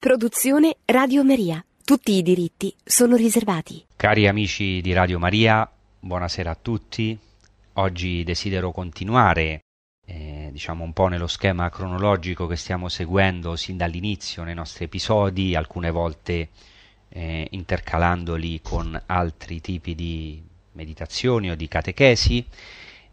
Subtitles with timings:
[0.00, 1.62] Produzione Radio Maria.
[1.84, 3.84] Tutti i diritti sono riservati.
[3.96, 7.18] Cari amici di Radio Maria, buonasera a tutti.
[7.74, 9.60] Oggi desidero continuare,
[10.06, 15.54] eh, diciamo un po' nello schema cronologico che stiamo seguendo sin dall'inizio nei nostri episodi,
[15.54, 16.48] alcune volte
[17.10, 20.42] eh, intercalandoli con altri tipi di
[20.72, 22.42] meditazioni o di catechesi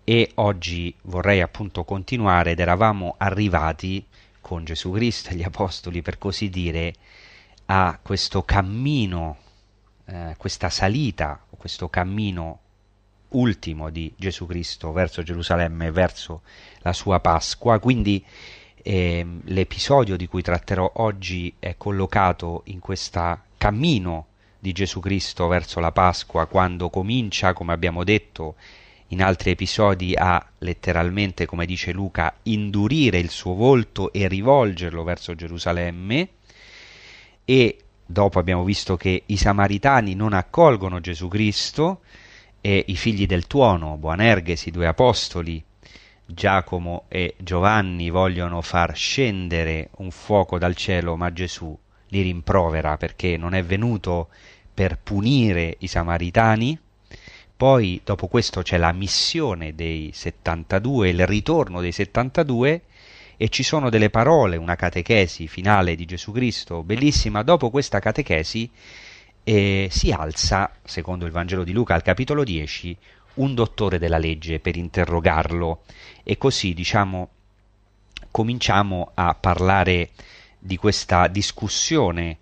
[0.05, 4.05] e oggi vorrei appunto continuare ed eravamo arrivati
[4.47, 6.93] con Gesù Cristo e gli Apostoli, per così dire,
[7.65, 9.35] a questo cammino,
[10.05, 12.59] eh, questa salita, questo cammino
[13.31, 16.43] ultimo di Gesù Cristo verso Gerusalemme, verso
[16.79, 17.77] la sua Pasqua.
[17.79, 18.23] Quindi
[18.83, 24.27] eh, l'episodio di cui tratterò oggi è collocato in questo cammino
[24.59, 28.55] di Gesù Cristo verso la Pasqua, quando comincia, come abbiamo detto,
[29.09, 35.35] in altri episodi a letteralmente, come dice Luca, indurire il suo volto e rivolgerlo verso
[35.35, 36.29] Gerusalemme.
[37.45, 42.01] E dopo abbiamo visto che i samaritani non accolgono Gesù Cristo
[42.59, 45.63] e i figli del tuono, Boanerges, i due apostoli,
[46.25, 51.77] Giacomo e Giovanni vogliono far scendere un fuoco dal cielo, ma Gesù
[52.09, 54.27] li rimprovera perché non è venuto
[54.73, 56.77] per punire i samaritani,
[57.57, 62.81] poi dopo questo c'è la missione dei 72, il ritorno dei 72
[63.35, 67.41] e ci sono delle parole, una catechesi finale di Gesù Cristo, bellissima.
[67.41, 68.69] Dopo questa catechesi
[69.43, 72.95] eh, si alza, secondo il Vangelo di Luca al capitolo 10,
[73.35, 75.81] un dottore della legge per interrogarlo
[76.23, 77.29] e così diciamo
[78.29, 80.11] cominciamo a parlare
[80.59, 82.37] di questa discussione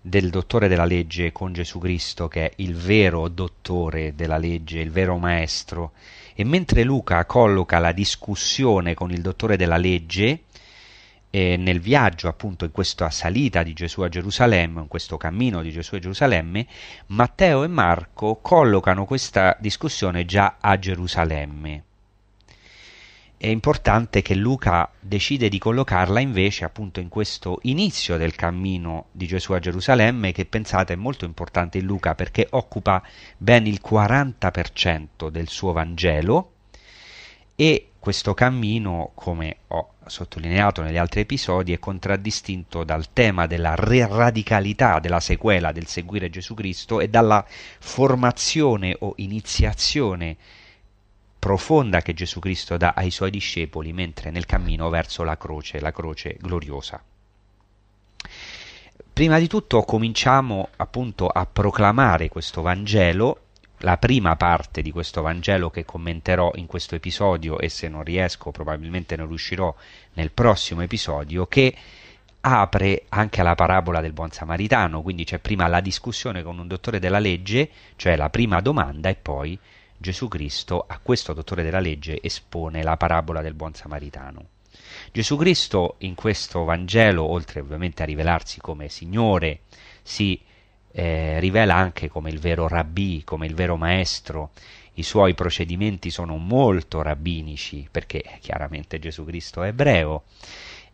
[0.00, 4.90] del dottore della legge con Gesù Cristo, che è il vero dottore della legge, il
[4.90, 5.92] vero maestro.
[6.34, 10.44] E mentre Luca colloca la discussione con il dottore della legge,
[11.30, 15.70] eh, nel viaggio appunto in questa salita di Gesù a Gerusalemme, in questo cammino di
[15.70, 16.66] Gesù a Gerusalemme,
[17.08, 21.84] Matteo e Marco collocano questa discussione già a Gerusalemme
[23.42, 29.26] è importante che Luca decide di collocarla invece appunto in questo inizio del cammino di
[29.26, 33.02] Gesù a Gerusalemme che pensate è molto importante in Luca perché occupa
[33.38, 36.52] ben il 40% del suo Vangelo
[37.56, 44.98] e questo cammino, come ho sottolineato negli altri episodi, è contraddistinto dal tema della radicalità
[44.98, 47.42] della sequela del seguire Gesù Cristo e dalla
[47.78, 50.36] formazione o iniziazione
[51.40, 55.90] profonda che Gesù Cristo dà ai suoi discepoli mentre nel cammino verso la croce, la
[55.90, 57.02] croce gloriosa.
[59.12, 63.46] Prima di tutto cominciamo appunto a proclamare questo Vangelo,
[63.78, 68.50] la prima parte di questo Vangelo che commenterò in questo episodio e se non riesco
[68.50, 69.74] probabilmente non riuscirò
[70.14, 71.74] nel prossimo episodio, che
[72.42, 76.98] apre anche alla parabola del buon samaritano, quindi c'è prima la discussione con un dottore
[76.98, 79.58] della legge, cioè la prima domanda e poi
[80.02, 84.46] Gesù Cristo a questo dottore della legge espone la parabola del buon samaritano.
[85.12, 89.60] Gesù Cristo in questo Vangelo, oltre ovviamente a rivelarsi come Signore,
[90.00, 90.40] si
[90.92, 94.52] eh, rivela anche come il vero rabbì, come il vero maestro.
[94.94, 100.22] I suoi procedimenti sono molto rabbinici, perché chiaramente Gesù Cristo è ebreo,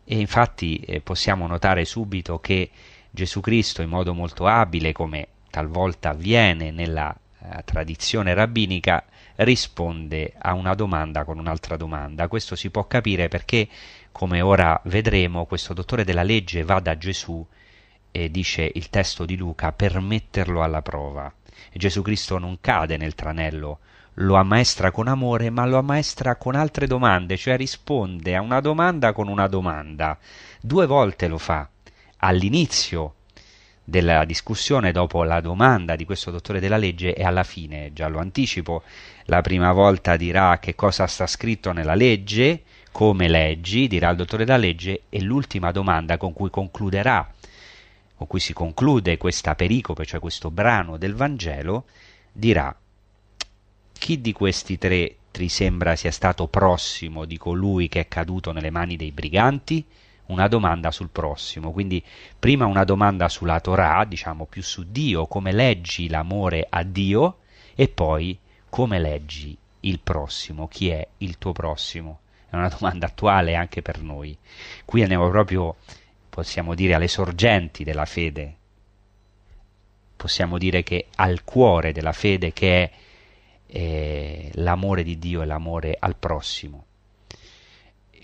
[0.03, 2.71] e infatti eh, possiamo notare subito che
[3.09, 7.17] Gesù Cristo, in modo molto abile, come talvolta avviene nella
[7.65, 9.05] tradizione rabbinica
[9.37, 12.29] risponde a una domanda con un'altra domanda.
[12.29, 13.69] Questo si può capire perché,
[14.13, 17.47] come ora vedremo, questo dottore della legge va da Gesù
[18.11, 21.33] e dice il testo di Luca per metterlo alla prova.
[21.71, 23.81] E Gesù Cristo non cade nel tranello,
[24.15, 29.13] lo ammaestra con amore, ma lo ammaestra con altre domande, cioè risponde a una domanda
[29.13, 30.19] con una domanda.
[30.61, 31.69] Due volte lo fa.
[32.19, 33.15] All'inizio
[33.89, 38.19] della discussione dopo la domanda di questo dottore della legge e alla fine, già lo
[38.19, 38.83] anticipo,
[39.27, 44.45] la prima volta dirà che cosa sta scritto nella legge, come leggi, dirà il dottore
[44.45, 47.33] della legge, e l'ultima domanda con cui concluderà,
[48.17, 51.85] con cui si conclude questa pericope, cioè questo brano del Vangelo,
[52.33, 52.77] dirà
[53.93, 58.71] chi di questi tre ti sembra sia stato prossimo di colui che è caduto nelle
[58.71, 59.85] mani dei briganti?
[60.27, 62.03] Una domanda sul prossimo, quindi
[62.39, 67.39] prima una domanda sulla Torah, diciamo più su Dio, come leggi l'amore a Dio
[67.75, 68.39] e poi
[68.69, 72.21] come leggi il prossimo, chi è il tuo prossimo?
[72.49, 74.37] È una domanda attuale anche per noi.
[74.85, 75.77] Qui andiamo proprio,
[76.29, 78.57] possiamo dire, alle sorgenti della fede.
[80.17, 82.91] Possiamo dire che al cuore della fede che è
[83.67, 86.87] eh, l'amore di Dio e l'amore al prossimo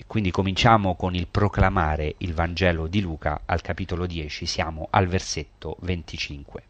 [0.06, 5.76] Quindi cominciamo con il proclamare il Vangelo di Luca al capitolo 10, siamo al versetto
[5.81, 6.62] 25.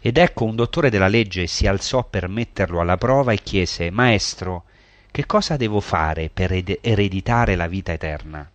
[0.00, 4.64] Ed ecco un dottore della legge si alzò per metterlo alla prova e chiese, Maestro,
[5.10, 8.48] che cosa devo fare per ereditare la vita eterna?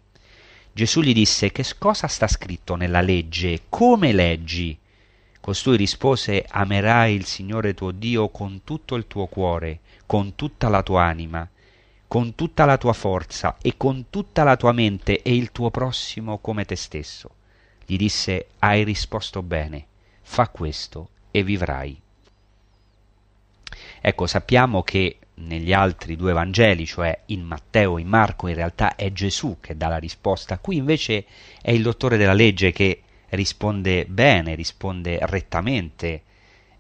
[0.72, 3.62] Gesù gli disse, Che cosa sta scritto nella legge?
[3.70, 4.78] Come leggi?
[5.40, 10.82] Costui rispose, Amerai il Signore tuo Dio con tutto il tuo cuore, con tutta la
[10.82, 11.48] tua anima
[12.08, 16.38] con tutta la tua forza e con tutta la tua mente e il tuo prossimo
[16.40, 17.32] come te stesso.
[17.86, 19.86] Gli disse, hai risposto bene,
[20.22, 22.00] fa questo e vivrai.
[24.02, 28.96] Ecco, sappiamo che negli altri due Vangeli, cioè in Matteo e in Marco, in realtà
[28.96, 31.26] è Gesù che dà la risposta, qui invece
[31.62, 36.22] è il dottore della legge che risponde bene, risponde rettamente,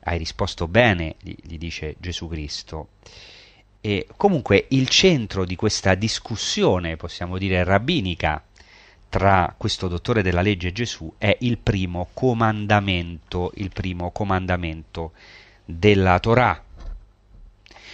[0.01, 2.89] hai risposto bene, gli, dice Gesù Cristo.
[3.85, 8.43] E comunque il centro di questa discussione, possiamo dire rabbinica,
[9.07, 15.11] tra questo dottore della legge e Gesù è il primo comandamento, il primo comandamento
[15.63, 16.63] della Torah.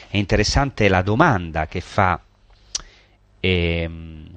[0.07, 2.21] È interessante la domanda che fa
[3.41, 3.89] eh,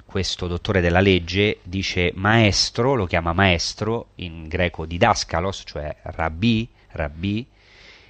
[0.05, 7.47] questo dottore della legge, dice maestro, lo chiama maestro, in greco didascalos, cioè rabbi, rabbi,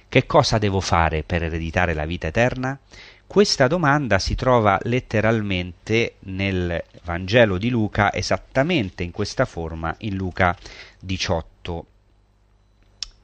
[0.08, 2.76] che cosa devo fare per ereditare la vita eterna?
[3.26, 10.56] Questa domanda si trova letteralmente nel Vangelo di Luca esattamente in questa forma in Luca
[11.00, 11.86] 18,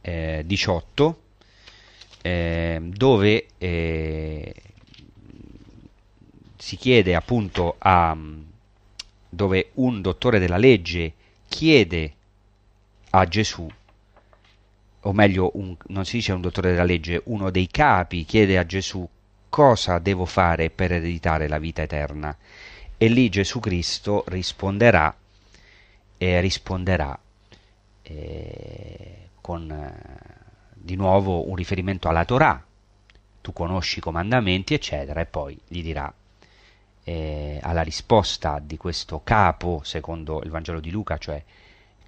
[0.02, 1.22] eh, 18
[2.20, 4.54] eh, dove eh,
[6.58, 8.16] si chiede appunto a
[9.28, 11.14] dove un dottore della legge
[11.48, 12.14] chiede
[13.10, 13.66] a Gesù
[15.04, 18.66] o meglio un, non si dice un dottore della legge uno dei capi chiede a
[18.66, 19.08] Gesù
[19.52, 22.34] cosa devo fare per ereditare la vita eterna?
[22.96, 25.14] E lì Gesù Cristo risponderà
[26.16, 27.18] e risponderà
[28.00, 30.40] eh, con eh,
[30.72, 32.64] di nuovo un riferimento alla Torah,
[33.42, 36.10] tu conosci i comandamenti, eccetera, e poi gli dirà
[37.04, 41.44] eh, alla risposta di questo capo, secondo il Vangelo di Luca, cioè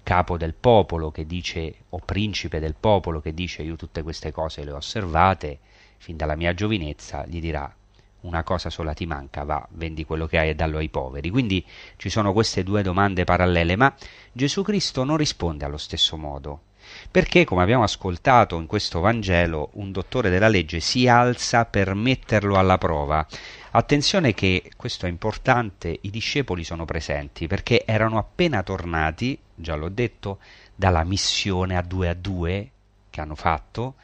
[0.01, 4.63] capo del popolo che dice, o principe del popolo che dice io tutte queste cose
[4.63, 5.59] le ho osservate,
[5.97, 7.73] fin dalla mia giovinezza, gli dirà
[8.21, 11.29] una cosa sola ti manca, va, vendi quello che hai e dallo ai poveri.
[11.29, 11.63] Quindi
[11.95, 13.93] ci sono queste due domande parallele, ma
[14.31, 16.61] Gesù Cristo non risponde allo stesso modo.
[17.09, 22.57] Perché, come abbiamo ascoltato in questo Vangelo, un dottore della legge si alza per metterlo
[22.57, 23.25] alla prova.
[23.71, 29.89] Attenzione che, questo è importante, i discepoli sono presenti perché erano appena tornati, già l'ho
[29.89, 30.39] detto,
[30.75, 32.69] dalla missione a due a due
[33.09, 33.95] che hanno fatto,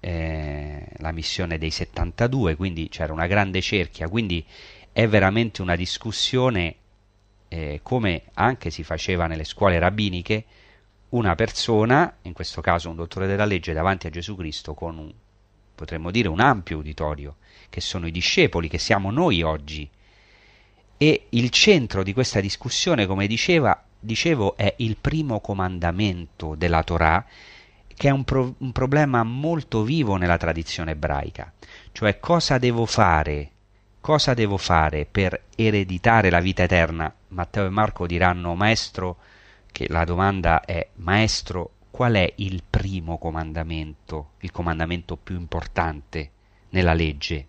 [0.00, 4.44] eh, la missione dei 72, quindi c'era una grande cerchia, quindi
[4.92, 6.76] è veramente una discussione
[7.48, 10.44] eh, come anche si faceva nelle scuole rabbiniche,
[11.10, 15.12] una persona, in questo caso un dottore della legge, davanti a Gesù Cristo con un,
[15.74, 17.36] potremmo dire, un ampio uditorio,
[17.70, 19.88] che sono i discepoli, che siamo noi oggi.
[21.00, 27.24] E il centro di questa discussione, come diceva, dicevo, è il primo comandamento della Torah,
[27.98, 31.52] che è un, pro- un problema molto vivo nella tradizione ebraica,
[31.92, 33.50] cioè cosa devo fare
[34.00, 37.12] cosa devo fare per ereditare la vita eterna?
[37.28, 39.18] Matteo e Marco diranno, maestro,
[39.70, 46.30] che la domanda è, maestro, qual è il primo comandamento, il comandamento più importante
[46.70, 47.46] nella legge?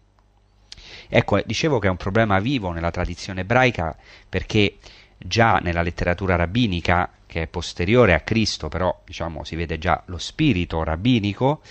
[1.07, 3.95] Ecco, dicevo che è un problema vivo nella tradizione ebraica
[4.27, 4.77] perché
[5.19, 10.17] già nella letteratura rabbinica che è posteriore a Cristo, però diciamo si vede già lo
[10.17, 11.61] spirito rabbinico,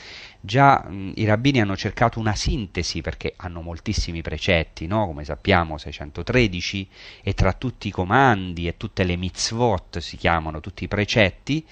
[0.40, 5.06] già mh, i rabbini hanno cercato una sintesi perché hanno moltissimi precetti, no?
[5.06, 6.88] come sappiamo 613,
[7.22, 11.66] e tra tutti i comandi e tutte le mitzvot si chiamano, tutti i precetti,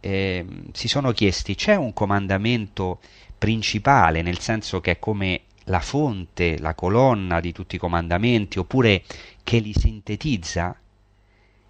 [0.00, 2.98] eh, si sono chiesti c'è un comandamento
[3.38, 9.04] principale, nel senso che è come la fonte, la colonna di tutti i comandamenti, oppure
[9.44, 10.76] che li sintetizza?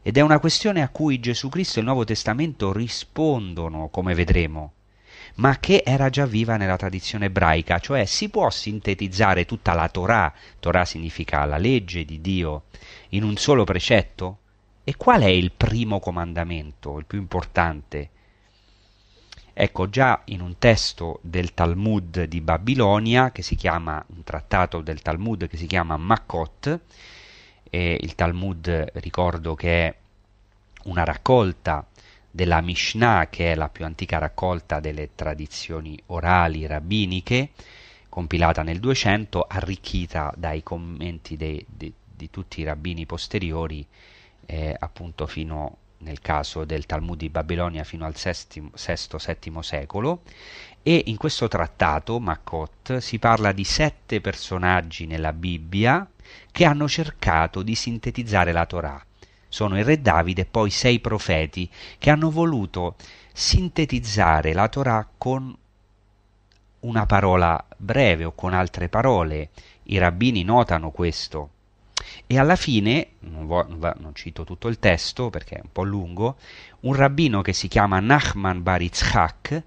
[0.07, 4.73] Ed è una questione a cui Gesù Cristo e il Nuovo Testamento rispondono, come vedremo,
[5.37, 10.31] ma che era già viva nella tradizione ebraica, cioè si può sintetizzare tutta la Torah,
[10.61, 12.65] Torah significa la legge di Dio,
[13.11, 14.41] in un solo precetto?
[14.85, 18.11] E qual è il primo comandamento, il più importante?
[19.55, 25.01] Ecco, già in un testo del Talmud di Babilonia, che si chiama, un trattato del
[25.01, 26.81] Talmud che si chiama Makkot,
[27.75, 29.95] e il Talmud ricordo che è
[30.85, 31.85] una raccolta
[32.31, 37.51] della Mishnah, che è la più antica raccolta delle tradizioni orali rabbiniche,
[38.09, 43.85] compilata nel 200, arricchita dai commenti dei, dei, di tutti i rabbini posteriori,
[44.47, 50.23] eh, appunto fino nel caso del Talmud di Babilonia fino al VI-VII secolo.
[50.81, 56.09] E in questo trattato, Makkot, si parla di sette personaggi nella Bibbia
[56.51, 59.05] che hanno cercato di sintetizzare la Torah.
[59.49, 62.97] Sono il re Davide e poi sei profeti che hanno voluto
[63.33, 65.57] sintetizzare la Torah con
[66.81, 69.51] una parola breve o con altre parole.
[69.85, 71.51] I rabbini notano questo
[72.27, 76.37] e alla fine, non, vo- non, cito tutto il testo perché è un po' lungo,
[76.81, 79.63] un rabbino che si chiama Nachman Bar Yitzhak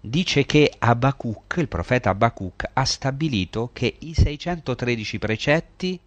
[0.00, 6.00] dice che Abacuc, il profeta Abacuc, ha stabilito che i 613 precetti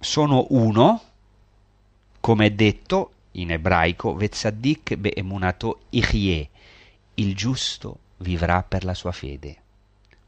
[0.00, 1.02] sono uno,
[2.20, 6.48] come è detto in ebraico, Vezzadik be'emunato ichye,
[7.14, 9.56] il giusto vivrà per la sua fede.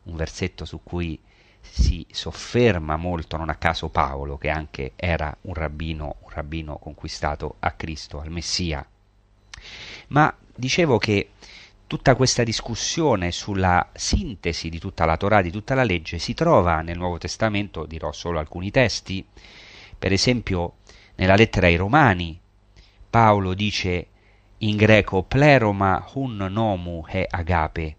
[0.04, 1.18] Un versetto su cui
[1.60, 7.56] si sofferma molto, non a caso Paolo, che anche era un rabbino, un rabbino conquistato
[7.60, 8.84] a Cristo, al Messia.
[10.08, 11.30] Ma dicevo che
[11.86, 16.80] tutta questa discussione sulla sintesi di tutta la Torah, di tutta la legge, si trova
[16.82, 19.24] nel Nuovo Testamento, dirò solo alcuni testi,
[20.00, 20.76] per esempio
[21.16, 22.40] nella lettera ai Romani,
[23.10, 24.06] Paolo dice
[24.58, 27.96] in greco pleroma hun nomu he agape,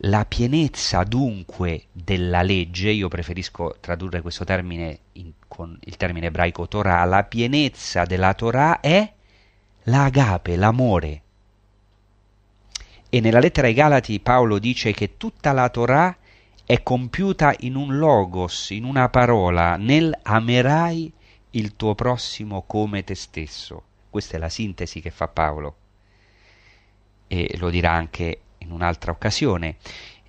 [0.00, 6.68] la pienezza dunque della legge, io preferisco tradurre questo termine in, con il termine ebraico
[6.68, 9.10] Torah, la pienezza della Torah è
[9.84, 11.22] l'agape, l'amore.
[13.08, 16.14] E nella lettera ai Galati Paolo dice che tutta la Torah
[16.66, 21.12] è compiuta in un logos, in una parola, nel amerai
[21.50, 23.84] il tuo prossimo come te stesso.
[24.10, 25.76] Questa è la sintesi che fa Paolo.
[27.28, 29.76] E lo dirà anche in un'altra occasione.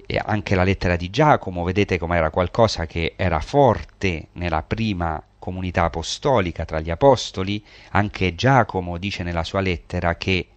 [0.06, 5.22] E anche la lettera di Giacomo, vedete come era qualcosa che era forte nella prima
[5.40, 10.50] comunità apostolica tra gli apostoli, anche Giacomo dice nella sua lettera che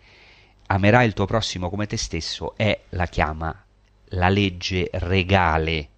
[0.67, 3.65] amerai il tuo prossimo come te stesso è la chiama
[4.11, 5.89] la legge regale.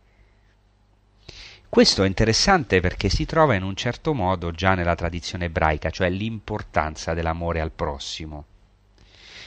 [1.68, 6.10] Questo è interessante perché si trova in un certo modo già nella tradizione ebraica, cioè
[6.10, 8.44] l'importanza dell'amore al prossimo.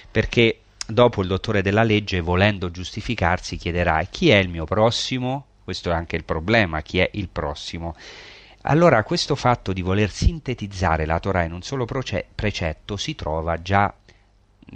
[0.09, 5.45] Perché Dopo il dottore della legge, volendo giustificarsi, chiederà chi è il mio prossimo?
[5.63, 7.95] Questo è anche il problema, chi è il prossimo?
[8.61, 13.91] Allora questo fatto di voler sintetizzare la Torah in un solo precetto si trova già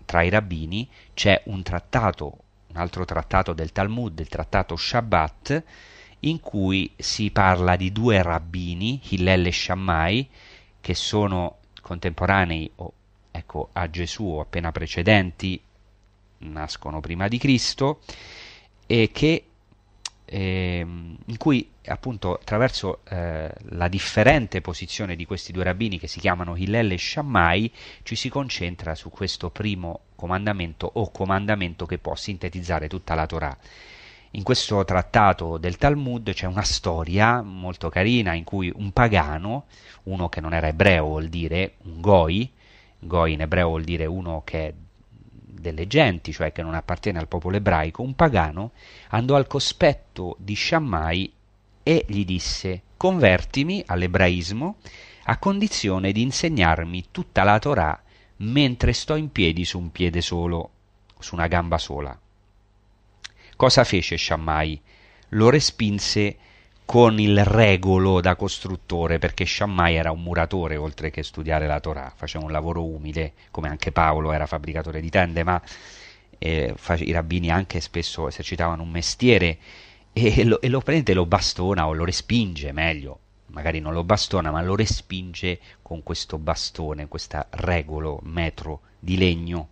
[0.03, 2.37] tra i rabbini, c'è un trattato,
[2.69, 5.63] un altro trattato del Talmud, il trattato Shabbat,
[6.21, 10.29] in cui si parla di due rabbini, Hillel e Shammai,
[10.81, 12.71] che sono contemporanei
[13.31, 15.61] ecco, a Gesù o appena precedenti
[16.39, 18.01] nascono prima di Cristo
[18.85, 19.48] e che
[20.29, 26.19] eh, in cui appunto attraverso eh, la differente posizione di questi due rabbini che si
[26.19, 27.71] chiamano Hillel e Shammai
[28.03, 33.57] ci si concentra su questo primo comandamento o comandamento che può sintetizzare tutta la Torah.
[34.33, 39.65] In questo trattato del Talmud c'è una storia molto carina in cui un pagano,
[40.03, 42.51] uno che non era ebreo vuol dire un goi,
[42.99, 44.73] goi in ebreo vuol dire uno che è
[45.51, 48.71] delle genti, cioè che non appartiene al popolo ebraico, un pagano
[49.09, 51.33] andò al cospetto di Shammai
[51.83, 54.77] e gli disse convertimi all'ebraismo
[55.23, 58.03] a condizione di insegnarmi tutta la Torah
[58.37, 60.71] mentre sto in piedi su un piede solo,
[61.19, 62.17] su una gamba sola.
[63.55, 64.81] Cosa fece Shammai?
[65.29, 66.37] Lo respinse
[66.89, 72.11] con il regolo da costruttore, perché Shammai era un muratore oltre che studiare la Torah,
[72.15, 75.61] faceva un lavoro umile, come anche Paolo era fabbricatore di tende, ma
[76.39, 79.59] eh, i rabbini anche spesso esercitavano un mestiere
[80.13, 83.19] e lo, e lo prende, lo bastona o lo respinge, meglio,
[83.49, 89.67] magari non lo bastona, ma lo respinge con questo bastone, questo regolo, metro di legno.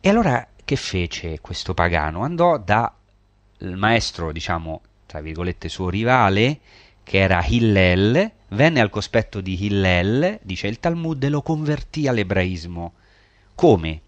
[0.00, 2.22] E allora che fece questo pagano?
[2.22, 2.90] Andò dal
[3.58, 6.60] maestro, diciamo, tra virgolette, suo rivale,
[7.02, 12.92] che era Hillel, venne al cospetto di Hillel, dice il Talmud, e lo convertì all'ebraismo.
[13.56, 14.02] Come?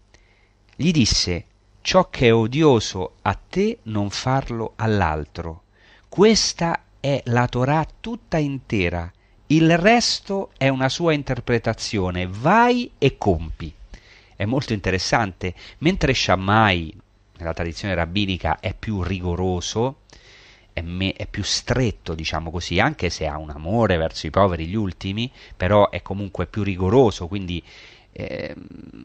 [0.77, 1.45] Gli disse,
[1.81, 5.65] ciò che è odioso a te non farlo all'altro.
[6.09, 9.11] Questa è la Torah tutta intera.
[9.49, 12.29] Il resto è una sua interpretazione.
[12.29, 13.75] Vai e compi.
[14.37, 15.53] È molto interessante.
[15.79, 16.97] Mentre Shammai,
[17.39, 20.03] nella tradizione rabbinica, è più rigoroso,
[20.73, 24.67] è, me- è, più stretto, diciamo così, anche se ha un amore verso i poveri,
[24.67, 27.63] gli ultimi, però è comunque più rigoroso, quindi
[28.13, 28.55] eh,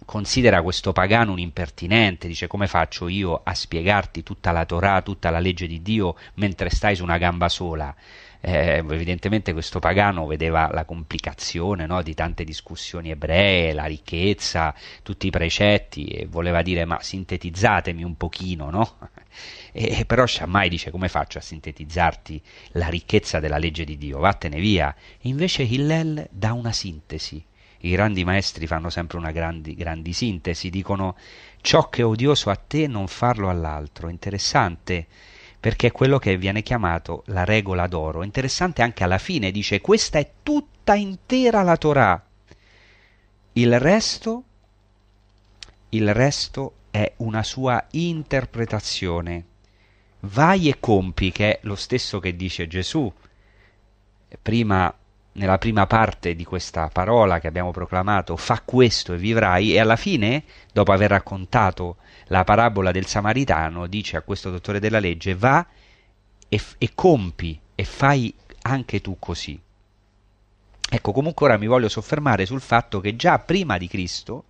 [0.05, 5.29] considera questo pagano un impertinente, dice come faccio io a spiegarti tutta la Torah, tutta
[5.29, 7.95] la legge di Dio mentre stai su una gamba sola?
[8.41, 15.27] Eh, evidentemente questo pagano vedeva la complicazione no, di tante discussioni ebree, la ricchezza, tutti
[15.27, 18.98] i precetti e voleva dire ma sintetizzatemi un pochino, no?
[19.72, 22.41] E, però Shammai dice come faccio a sintetizzarti
[22.72, 24.96] la ricchezza della legge di Dio, vattene via.
[25.22, 27.44] E invece Hillel dà una sintesi.
[27.82, 31.15] I grandi maestri fanno sempre una grandi, grandi sintesi, dicono
[31.62, 34.10] ciò che è odioso a te non farlo all'altro.
[34.10, 35.06] Interessante
[35.59, 38.23] perché è quello che viene chiamato la regola d'oro.
[38.23, 42.23] Interessante anche alla fine, dice questa è tutta intera la Torah.
[43.53, 44.43] Il resto,
[45.89, 49.45] il resto è una sua interpretazione.
[50.21, 53.11] Vai e compi, che è lo stesso che dice Gesù.
[54.41, 54.93] Prima,
[55.38, 59.96] nella prima parte di questa parola che abbiamo proclamato, fa questo e vivrai, e alla
[59.96, 65.65] fine, dopo aver raccontato la parabola del Samaritano dice a questo dottore della legge va
[66.50, 69.60] e, e compi e fai anche tu così.
[70.89, 74.46] Ecco, comunque ora mi voglio soffermare sul fatto che già prima di Cristo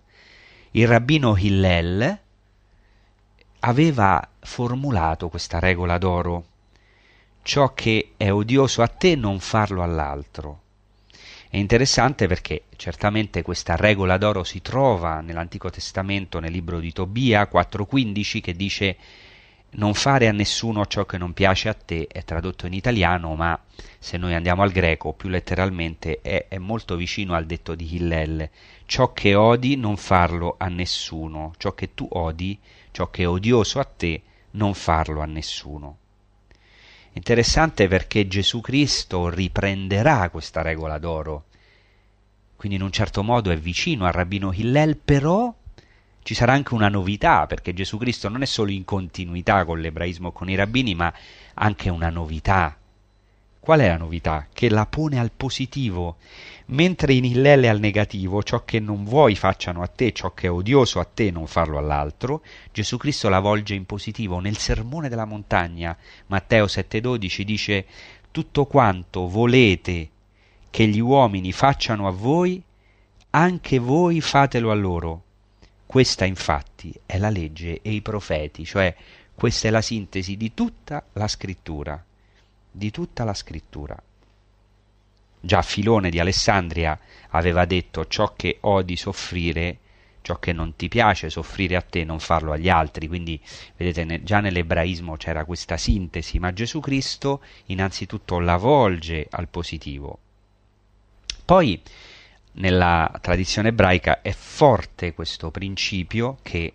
[0.72, 2.18] il rabbino Hillel
[3.60, 6.44] aveva formulato questa regola d'oro.
[7.42, 10.62] Ciò che è odioso a te non farlo all'altro.
[11.50, 17.48] È interessante perché certamente questa regola d'oro si trova nell'Antico Testamento nel libro di Tobia
[17.50, 18.96] 4.15 che dice
[19.70, 23.58] non fare a nessuno ciò che non piace a te, è tradotto in italiano, ma
[23.98, 28.50] se noi andiamo al greco più letteralmente è, è molto vicino al detto di Hillel.
[28.84, 32.58] Ciò che odi non farlo a nessuno, ciò che tu odi,
[32.90, 35.96] ciò che è odioso a te, non farlo a nessuno.
[37.18, 41.46] Interessante perché Gesù Cristo riprenderà questa regola d'oro.
[42.54, 45.52] Quindi in un certo modo è vicino al rabbino Hillel, però
[46.22, 50.30] ci sarà anche una novità, perché Gesù Cristo non è solo in continuità con l'ebraismo,
[50.30, 51.12] con i rabbini, ma
[51.54, 52.78] anche una novità.
[53.58, 54.46] Qual è la novità?
[54.52, 56.18] Che la pone al positivo,
[56.70, 60.46] mentre in Hillel è al negativo, ciò che non vuoi facciano a te, ciò che
[60.46, 64.40] è odioso a te non farlo all'altro, Gesù Cristo la volge in positivo.
[64.40, 67.86] Nel sermone della montagna, Matteo 7,12 dice
[68.30, 70.10] tutto quanto volete
[70.70, 72.62] che gli uomini facciano a voi,
[73.30, 75.22] anche voi fatelo a loro.
[75.86, 78.94] Questa infatti è la legge e i profeti, cioè
[79.34, 82.02] questa è la sintesi di tutta la scrittura
[82.78, 84.00] di tutta la scrittura.
[85.40, 86.98] Già Filone di Alessandria
[87.30, 89.78] aveva detto ciò che odi soffrire,
[90.22, 93.08] ciò che non ti piace soffrire a te, non farlo agli altri.
[93.08, 93.40] Quindi,
[93.76, 100.18] vedete, già nell'ebraismo c'era questa sintesi, ma Gesù Cristo innanzitutto la volge al positivo.
[101.44, 101.80] Poi,
[102.52, 106.74] nella tradizione ebraica è forte questo principio che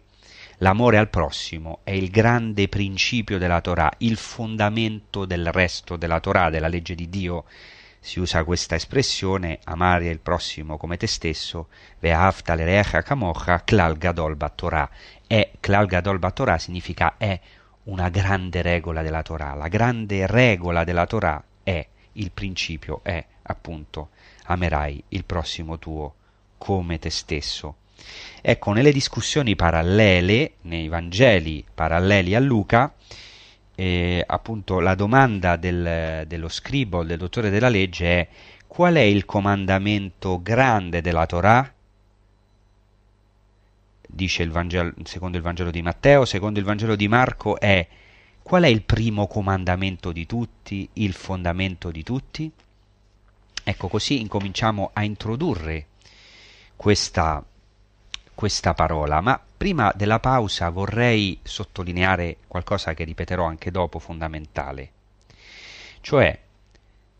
[0.63, 6.49] L'amore al prossimo è il grande principio della Torah, il fondamento del resto della Torah,
[6.49, 7.43] della legge di Dio.
[8.05, 14.35] Si usa questa espressione, amare il prossimo come te stesso, ve'afta lerecha kamocha, klal gadol
[14.55, 14.89] Torah.
[15.25, 17.39] È, klal gadol Torah significa è
[17.83, 19.53] una grande regola della Torah.
[19.53, 24.09] La grande regola della Torah è, il principio è, appunto,
[24.47, 26.15] amerai il prossimo tuo
[26.57, 27.77] come te stesso.
[28.41, 32.93] Ecco, nelle discussioni parallele, nei Vangeli paralleli a Luca,
[33.75, 38.27] eh, appunto la domanda del, dello scribo, del dottore della legge è
[38.67, 41.73] qual è il comandamento grande della Torah?
[44.07, 47.87] Dice il Vangelo, secondo il Vangelo di Matteo, secondo il Vangelo di Marco è
[48.43, 52.51] qual è il primo comandamento di tutti, il fondamento di tutti?
[53.63, 55.87] Ecco, così incominciamo a introdurre
[56.75, 57.43] questa
[58.35, 64.91] questa parola, ma prima della pausa vorrei sottolineare qualcosa che ripeterò anche dopo, fondamentale.
[66.01, 66.39] Cioè,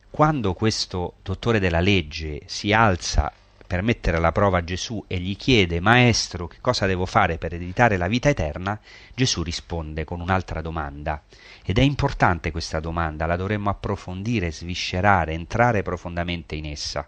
[0.10, 3.32] quando questo dottore della legge si alza
[3.65, 7.97] per mettere alla prova Gesù e gli chiede Maestro, che cosa devo fare per ereditare
[7.97, 8.80] la vita eterna?
[9.15, 11.23] Gesù risponde con un'altra domanda.
[11.63, 17.08] Ed è importante questa domanda, la dovremmo approfondire, sviscerare, entrare profondamente in essa.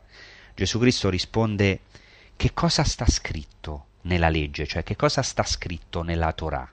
[0.55, 1.81] Gesù Cristo risponde
[2.35, 3.85] Che cosa sta scritto?
[4.05, 6.69] Nella legge, cioè che cosa sta scritto nella Torah.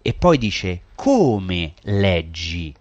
[0.00, 2.74] E poi dice come leggi.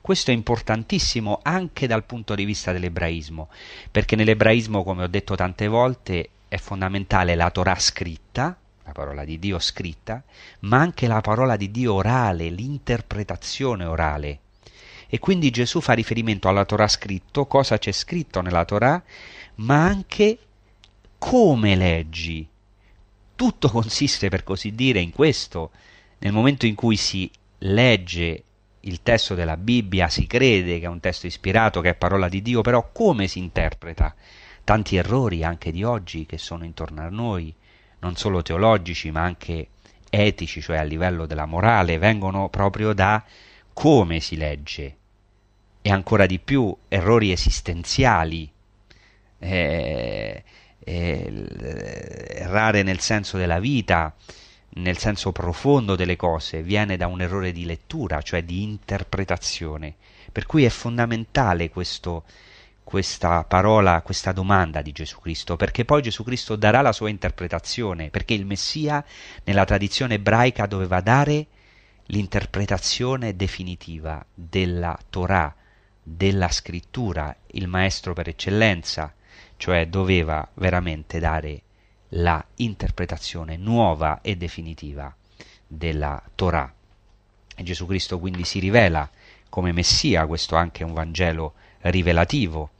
[0.00, 3.48] Questo è importantissimo anche dal punto di vista dell'ebraismo,
[3.90, 9.38] perché nell'ebraismo, come ho detto tante volte, è fondamentale la Torah scritta, la parola di
[9.38, 10.22] Dio scritta,
[10.60, 14.40] ma anche la parola di Dio orale, l'interpretazione orale.
[15.08, 19.02] E quindi Gesù fa riferimento alla Torah scritto, cosa c'è scritto nella Torah,
[19.56, 20.38] ma anche
[21.18, 22.48] come leggi,
[23.38, 25.70] tutto consiste, per così dire, in questo.
[26.18, 28.42] Nel momento in cui si legge
[28.80, 32.42] il testo della Bibbia si crede che è un testo ispirato, che è parola di
[32.42, 34.12] Dio, però come si interpreta?
[34.64, 37.54] Tanti errori anche di oggi che sono intorno a noi,
[38.00, 39.68] non solo teologici ma anche
[40.10, 43.22] etici, cioè a livello della morale, vengono proprio da
[43.72, 44.96] come si legge
[45.80, 48.50] e ancora di più errori esistenziali,
[49.38, 50.42] eh,
[50.88, 54.14] eh, errare nel senso della vita,
[54.70, 59.94] nel senso profondo delle cose, viene da un errore di lettura, cioè di interpretazione.
[60.32, 62.24] Per cui è fondamentale questo,
[62.84, 68.08] questa parola, questa domanda di Gesù Cristo, perché poi Gesù Cristo darà la sua interpretazione,
[68.08, 69.04] perché il Messia
[69.44, 71.46] nella tradizione ebraica doveva dare
[72.06, 75.54] l'interpretazione definitiva della Torah,
[76.02, 79.12] della scrittura, il maestro per eccellenza,
[79.58, 81.62] cioè doveva veramente dare
[82.12, 85.14] la interpretazione nuova e definitiva
[85.66, 86.72] della Torah.
[87.54, 89.08] E Gesù Cristo quindi si rivela
[89.50, 92.70] come Messia, questo anche è un Vangelo rivelativo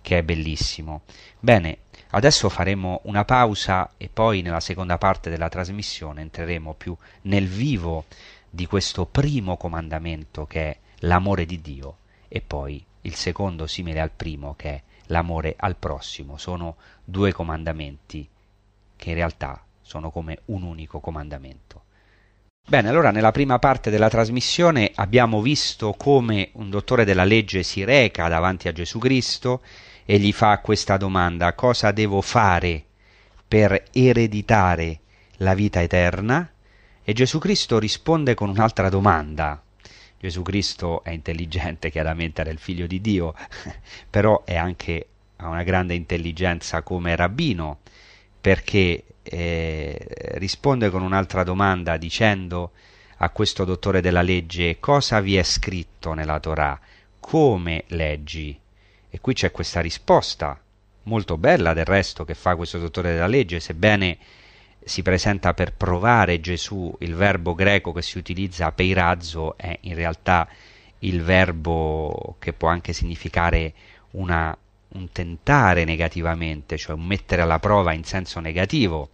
[0.00, 1.02] che è bellissimo.
[1.40, 1.78] Bene,
[2.10, 8.04] adesso faremo una pausa e poi nella seconda parte della trasmissione entreremo più nel vivo
[8.48, 11.96] di questo primo comandamento che è l'amore di Dio
[12.28, 16.38] e poi il secondo simile al primo che è l'amore al prossimo.
[16.38, 18.28] Sono due comandamenti
[18.96, 21.82] che in realtà sono come un unico comandamento.
[22.68, 27.82] Bene, allora nella prima parte della trasmissione abbiamo visto come un dottore della legge si
[27.82, 29.62] reca davanti a Gesù Cristo
[30.04, 32.84] e gli fa questa domanda, cosa devo fare
[33.46, 35.00] per ereditare
[35.38, 36.50] la vita eterna?
[37.02, 39.62] E Gesù Cristo risponde con un'altra domanda.
[40.18, 43.34] Gesù Cristo è intelligente, chiaramente era il figlio di Dio,
[44.10, 45.06] però è anche
[45.40, 47.78] ha una grande intelligenza come rabbino,
[48.40, 52.72] perché eh, risponde con un'altra domanda dicendo
[53.18, 56.78] a questo dottore della legge cosa vi è scritto nella Torah,
[57.20, 58.58] come leggi?
[59.10, 60.60] E qui c'è questa risposta
[61.04, 64.18] molto bella del resto che fa questo dottore della legge, sebbene
[64.84, 70.48] si presenta per provare Gesù, il verbo greco che si utilizza peirazzo è in realtà
[71.00, 73.72] il verbo che può anche significare
[74.12, 74.56] una,
[74.88, 79.10] un tentare negativamente, cioè un mettere alla prova in senso negativo.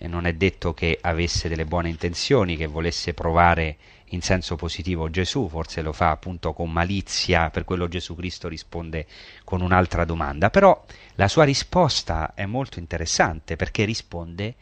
[0.00, 3.76] E non è detto che avesse delle buone intenzioni, che volesse provare
[4.10, 9.06] in senso positivo Gesù, forse lo fa appunto con malizia, per quello Gesù Cristo risponde
[9.44, 10.84] con un'altra domanda, però
[11.16, 14.54] la sua risposta è molto interessante perché risponde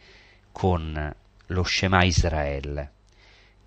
[0.57, 1.15] con
[1.45, 2.89] lo Shema Israel,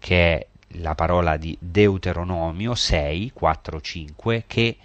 [0.00, 0.46] che è
[0.80, 4.76] la parola di Deuteronomio 6, 4, 5, che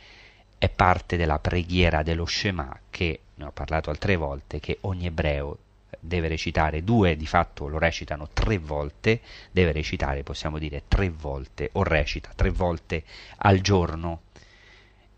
[0.60, 5.58] è parte della preghiera dello Shema, che ne ho parlato altre volte, che ogni ebreo
[6.00, 11.70] deve recitare, due di fatto lo recitano tre volte, deve recitare, possiamo dire, tre volte,
[11.72, 13.04] o recita tre volte
[13.38, 14.22] al giorno.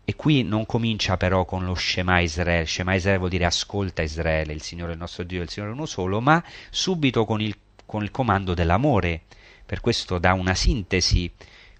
[0.08, 4.54] E qui non comincia però con lo Shema Israele, Shema Israele vuol dire ascolta Israele,
[4.54, 8.02] il Signore il nostro Dio, il Signore è uno solo, ma subito con il, con
[8.02, 9.24] il comando dell'amore.
[9.66, 11.30] Per questo dà una sintesi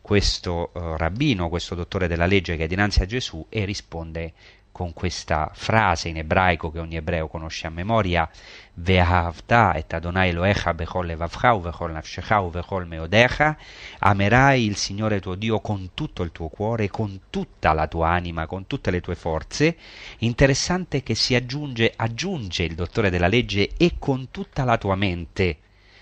[0.03, 4.35] questo uh, rabbino, questo dottore della legge che è dinanzi a Gesù e risponde
[4.79, 8.31] con questa frase in ebraico che ogni ebreo conosce a memoria,
[8.75, 13.59] Ve'ahavta et Adonai Elohecha bechol levavcha u bechol nafshecha u bechol meodecha,
[13.99, 18.47] amerai il Signore tuo Dio con tutto il tuo cuore, con tutta la tua anima,
[18.47, 19.77] con tutte le tue forze.
[20.19, 25.59] Interessante che si aggiunge, aggiunge il dottore della legge e con tutta la tua mente.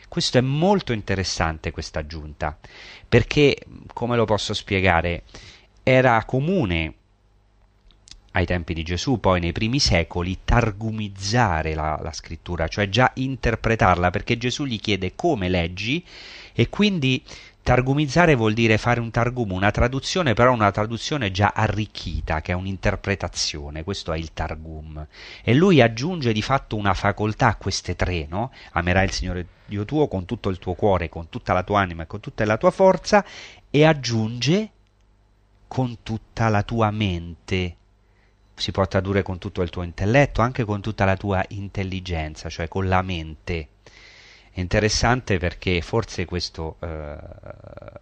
[0.07, 2.59] Questo è molto interessante questa aggiunta,
[3.09, 3.57] perché,
[3.95, 5.23] come lo posso spiegare,
[5.83, 6.93] era comune
[8.37, 14.11] ai tempi di Gesù, poi nei primi secoli, targumizzare la, la, scrittura, cioè già interpretarla,
[14.11, 16.05] perché Gesù gli chiede come leggi
[16.53, 17.23] e quindi
[17.63, 22.55] targumizzare vuol dire fare un targum, una traduzione, però una traduzione già arricchita, che è
[22.55, 25.07] un'interpretazione, questo è il targum.
[25.43, 28.53] E lui aggiunge di fatto una facoltà a queste tre, no?
[28.73, 32.03] Amerai il Signore Dio tuo con tutto il tuo cuore, con tutta la tua anima
[32.03, 33.25] e con tutta la tua forza,
[33.71, 34.71] e aggiunge
[35.67, 37.77] con tutta la tua mente
[38.57, 42.69] si può tradurre con tutto il tuo intelletto, anche con tutta la tua intelligenza, cioè
[42.69, 43.69] con la mente.
[44.51, 47.17] È interessante perché forse questo eh,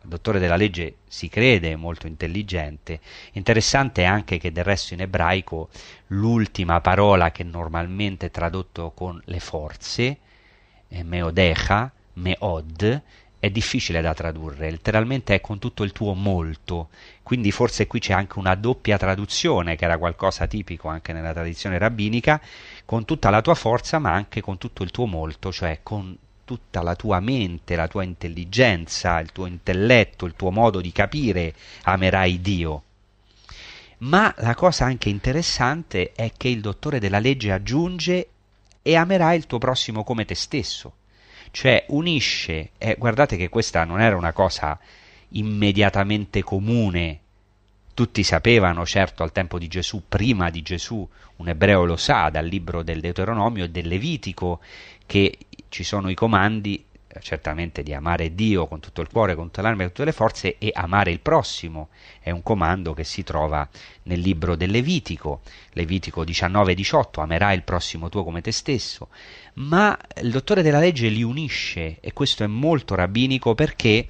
[0.02, 3.00] dottore della legge si crede molto intelligente.
[3.32, 5.68] Interessante anche che del resto in ebraico
[6.08, 10.18] l'ultima parola che normalmente è tradotto con le forze,
[11.02, 13.02] meodecha, meod,
[13.44, 16.88] è difficile da tradurre, letteralmente è con tutto il tuo molto,
[17.22, 21.76] quindi forse qui c'è anche una doppia traduzione, che era qualcosa tipico anche nella tradizione
[21.76, 22.40] rabbinica,
[22.86, 26.80] con tutta la tua forza, ma anche con tutto il tuo molto, cioè con tutta
[26.80, 31.52] la tua mente, la tua intelligenza, il tuo intelletto, il tuo modo di capire,
[31.82, 32.82] amerai Dio.
[33.98, 38.28] Ma la cosa anche interessante è che il dottore della legge aggiunge
[38.80, 40.92] e amerai il tuo prossimo come te stesso.
[41.54, 44.76] Cioè unisce, e guardate che questa non era una cosa
[45.28, 47.20] immediatamente comune.
[47.94, 52.44] Tutti sapevano, certo, al tempo di Gesù, prima di Gesù, un ebreo lo sa dal
[52.44, 54.62] libro del Deuteronomio e del Levitico,
[55.06, 55.38] che
[55.68, 59.62] ci sono i comandi eh, certamente di amare Dio con tutto il cuore, con tutta
[59.62, 61.88] l'anima e tutte le forze e amare il prossimo.
[62.20, 63.68] È un comando che si trova
[64.04, 69.08] nel libro del Levitico, Levitico 19-18, amerai il prossimo tuo come te stesso.
[69.54, 74.06] Ma il dottore della legge li unisce e questo è molto rabbinico perché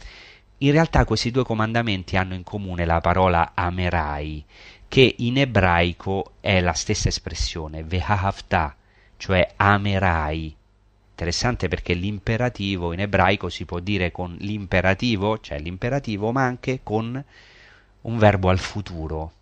[0.58, 4.44] in realtà questi due comandamenti hanno in comune la parola amerai,
[4.88, 8.74] che in ebraico è la stessa espressione, vehahavta,
[9.16, 10.56] cioè amerai.
[11.14, 17.24] Interessante perché l'imperativo in ebraico si può dire con l'imperativo, cioè l'imperativo, ma anche con
[18.00, 19.32] un verbo al futuro.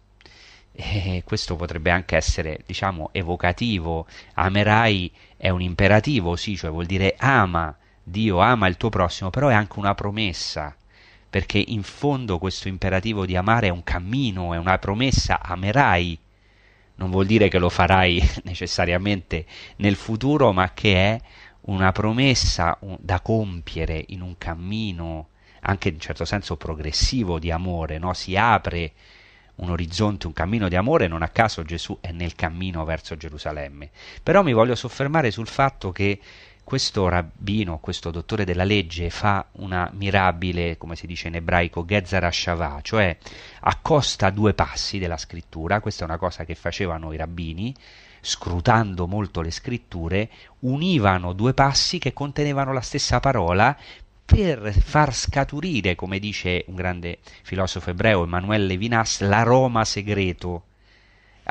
[0.73, 4.07] E questo potrebbe anche essere, diciamo, evocativo.
[4.35, 9.49] Amerai è un imperativo, sì, cioè vuol dire ama, Dio ama il tuo prossimo, però
[9.49, 10.77] è anche una promessa
[11.31, 16.19] perché in fondo questo imperativo di amare è un cammino, è una promessa, amerai.
[16.97, 21.21] Non vuol dire che lo farai necessariamente nel futuro, ma che è
[21.62, 25.29] una promessa da compiere in un cammino,
[25.61, 28.12] anche in certo senso progressivo di amore, no?
[28.14, 28.92] si apre
[29.57, 33.90] un orizzonte, un cammino di amore, non a caso Gesù è nel cammino verso Gerusalemme.
[34.22, 36.18] Però mi voglio soffermare sul fatto che
[36.64, 42.33] questo rabbino, questo dottore della legge fa una mirabile, come si dice in ebraico, Gezer
[42.33, 43.16] Shavà, cioè
[43.61, 47.75] accosta due passi della scrittura, questa è una cosa che facevano i rabbini,
[48.23, 50.31] scrutando molto le scritture,
[50.61, 53.77] univano due passi che contenevano la stessa parola
[54.25, 60.63] per far scaturire, come dice un grande filosofo ebreo, Emanuele Levinas, l'aroma segreto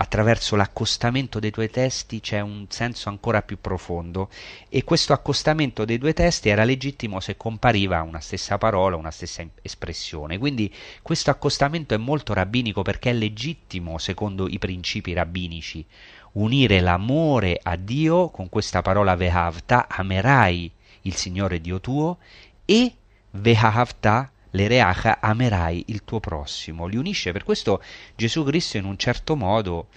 [0.01, 4.29] attraverso l'accostamento dei tuoi testi c'è un senso ancora più profondo
[4.67, 9.45] e questo accostamento dei due testi era legittimo se compariva una stessa parola, una stessa
[9.61, 10.39] espressione.
[10.39, 15.85] Quindi questo accostamento è molto rabbinico perché è legittimo secondo i principi rabbinici
[16.33, 22.17] unire l'amore a Dio con questa parola vehavta, amerai il Signore Dio tuo
[22.65, 22.91] e
[23.31, 27.31] vehavta l'ereacha amerai il tuo prossimo, li unisce.
[27.31, 27.81] Per questo
[28.15, 29.87] Gesù Cristo in un certo modo,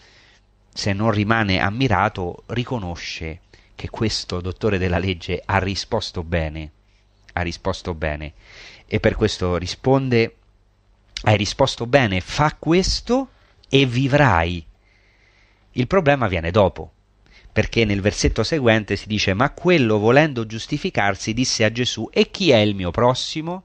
[0.72, 3.40] se non rimane ammirato, riconosce
[3.74, 6.70] che questo dottore della legge ha risposto bene,
[7.34, 8.32] ha risposto bene
[8.86, 10.36] e per questo risponde,
[11.22, 13.30] hai risposto bene, fa questo
[13.68, 14.64] e vivrai.
[15.72, 16.92] Il problema viene dopo,
[17.52, 22.50] perché nel versetto seguente si dice ma quello volendo giustificarsi disse a Gesù e chi
[22.50, 23.64] è il mio prossimo?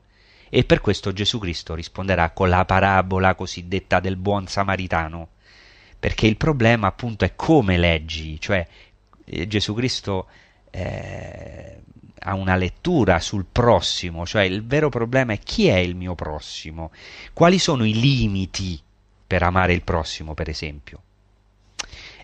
[0.50, 5.30] E per questo Gesù Cristo risponderà con la parabola cosiddetta del buon samaritano,
[6.00, 8.66] perché il problema appunto è come leggi, cioè
[9.26, 10.28] eh, Gesù Cristo
[10.72, 11.82] eh,
[12.20, 16.92] ha una lettura sul prossimo, cioè il vero problema è chi è il mio prossimo,
[17.34, 18.82] quali sono i limiti
[19.26, 21.04] per amare il prossimo, per esempio.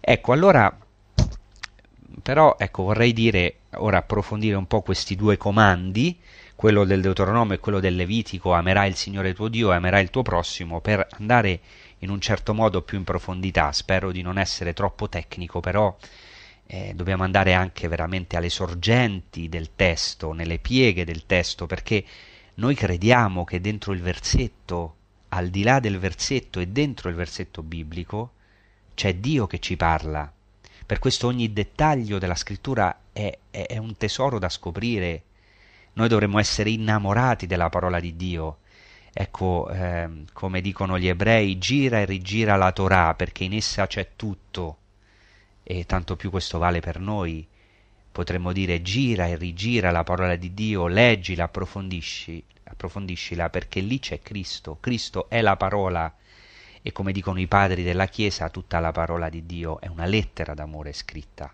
[0.02, 0.76] Ecco, allora,
[2.22, 6.20] però, ecco, vorrei dire, ora approfondire un po' questi due comandi,
[6.56, 10.10] quello del Deuteronomio e quello del Levitico, amerai il Signore tuo Dio e amerai il
[10.10, 11.60] tuo prossimo, per andare
[12.00, 13.72] in un certo modo più in profondità.
[13.72, 15.96] Spero di non essere troppo tecnico, però
[16.68, 22.04] eh, dobbiamo andare anche veramente alle sorgenti del testo, nelle pieghe del testo, perché
[22.56, 24.96] noi crediamo che dentro il versetto,
[25.30, 28.32] al di là del versetto e dentro il versetto biblico,
[28.94, 30.32] c'è Dio che ci parla.
[30.86, 35.24] Per questo ogni dettaglio della scrittura è, è, è un tesoro da scoprire
[35.96, 38.60] noi dovremmo essere innamorati della parola di Dio.
[39.14, 44.10] Ecco, eh, come dicono gli ebrei, gira e rigira la Torah perché in essa c'è
[44.18, 44.78] tutto.
[45.64, 47.48] E tanto più questo vale per noi.
[48.12, 54.22] Potremmo dire gira e rigira la parola di Dio, leggila, approfondisci, approfondiscila perché lì c'è
[54.22, 54.78] Cristo.
[54.82, 56.14] Cristo è la parola
[56.82, 60.54] e come dicono i padri della Chiesa, tutta la parola di Dio è una lettera
[60.54, 61.54] d'amore scritta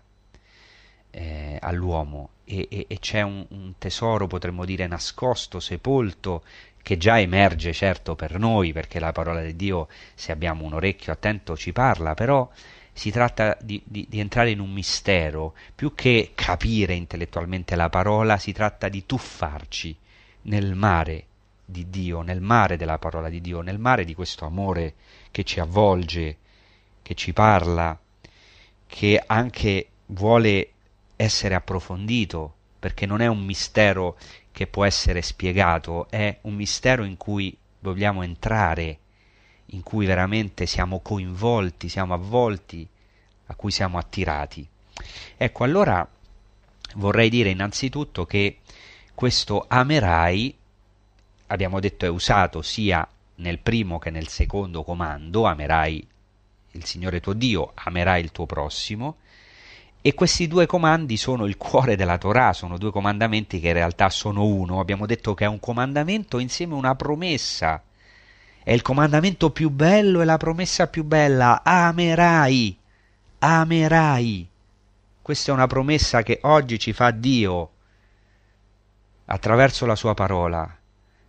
[1.12, 6.42] eh, all'uomo e, e, e c'è un, un, tesoro, potremmo dire, nascosto, sepolto,
[6.82, 11.12] che già emerge certo per noi, perché la parola di Dio, se abbiamo un orecchio
[11.12, 12.48] attento, ci parla, però
[12.92, 18.36] si tratta di, di, di entrare in un mistero, più che capire intellettualmente la parola,
[18.36, 19.96] si tratta di tuffarci
[20.42, 21.24] nel mare
[21.64, 24.94] di Dio, nel mare della parola di Dio, nel mare di questo amore
[25.30, 26.36] che ci avvolge,
[27.00, 27.98] che ci parla,
[28.86, 30.71] che anche vuole
[31.22, 34.18] essere approfondito perché non è un mistero
[34.50, 38.98] che può essere spiegato, è un mistero in cui vogliamo entrare,
[39.66, 42.86] in cui veramente siamo coinvolti, siamo avvolti,
[43.46, 44.66] a cui siamo attirati.
[45.36, 46.06] Ecco, allora
[46.96, 48.58] vorrei dire innanzitutto che
[49.14, 50.54] questo amerai,
[51.46, 53.06] abbiamo detto, è usato sia
[53.36, 56.06] nel primo che nel secondo comando, amerai
[56.72, 59.18] il Signore tuo Dio, amerai il tuo prossimo,
[60.04, 64.10] e questi due comandi sono il cuore della Torah, sono due comandamenti che in realtà
[64.10, 64.80] sono uno.
[64.80, 67.80] Abbiamo detto che è un comandamento insieme a una promessa.
[68.64, 71.62] È il comandamento più bello e la promessa più bella.
[71.62, 72.76] Amerai,
[73.38, 74.48] amerai.
[75.22, 77.70] Questa è una promessa che oggi ci fa Dio
[79.26, 80.68] attraverso la sua parola,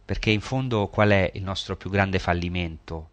[0.04, 3.10] perché in fondo qual è il nostro più grande fallimento?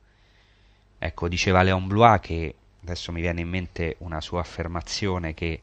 [0.98, 2.54] Ecco, diceva Leon Blois che
[2.90, 5.62] adesso mi viene in mente una sua affermazione che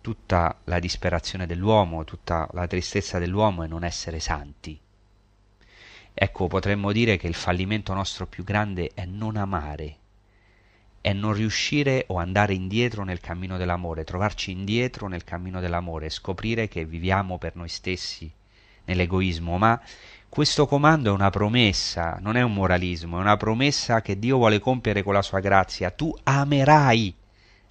[0.00, 4.78] tutta la disperazione dell'uomo, tutta la tristezza dell'uomo è non essere santi.
[6.14, 9.96] Ecco, potremmo dire che il fallimento nostro più grande è non amare,
[11.00, 16.66] è non riuscire o andare indietro nel cammino dell'amore, trovarci indietro nel cammino dell'amore, scoprire
[16.66, 18.30] che viviamo per noi stessi
[18.84, 19.80] nell'egoismo, ma
[20.28, 24.58] questo comando è una promessa, non è un moralismo, è una promessa che Dio vuole
[24.58, 25.90] compiere con la sua grazia.
[25.90, 27.14] Tu amerai,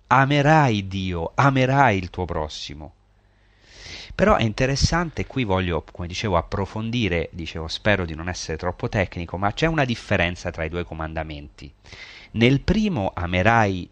[0.08, 2.94] amerai Dio, amerai il tuo prossimo.
[4.16, 9.38] Però è interessante, qui voglio, come dicevo, approfondire, dicevo, spero di non essere troppo tecnico,
[9.38, 11.72] ma c'è una differenza tra i due comandamenti.
[12.32, 13.88] Nel primo amerai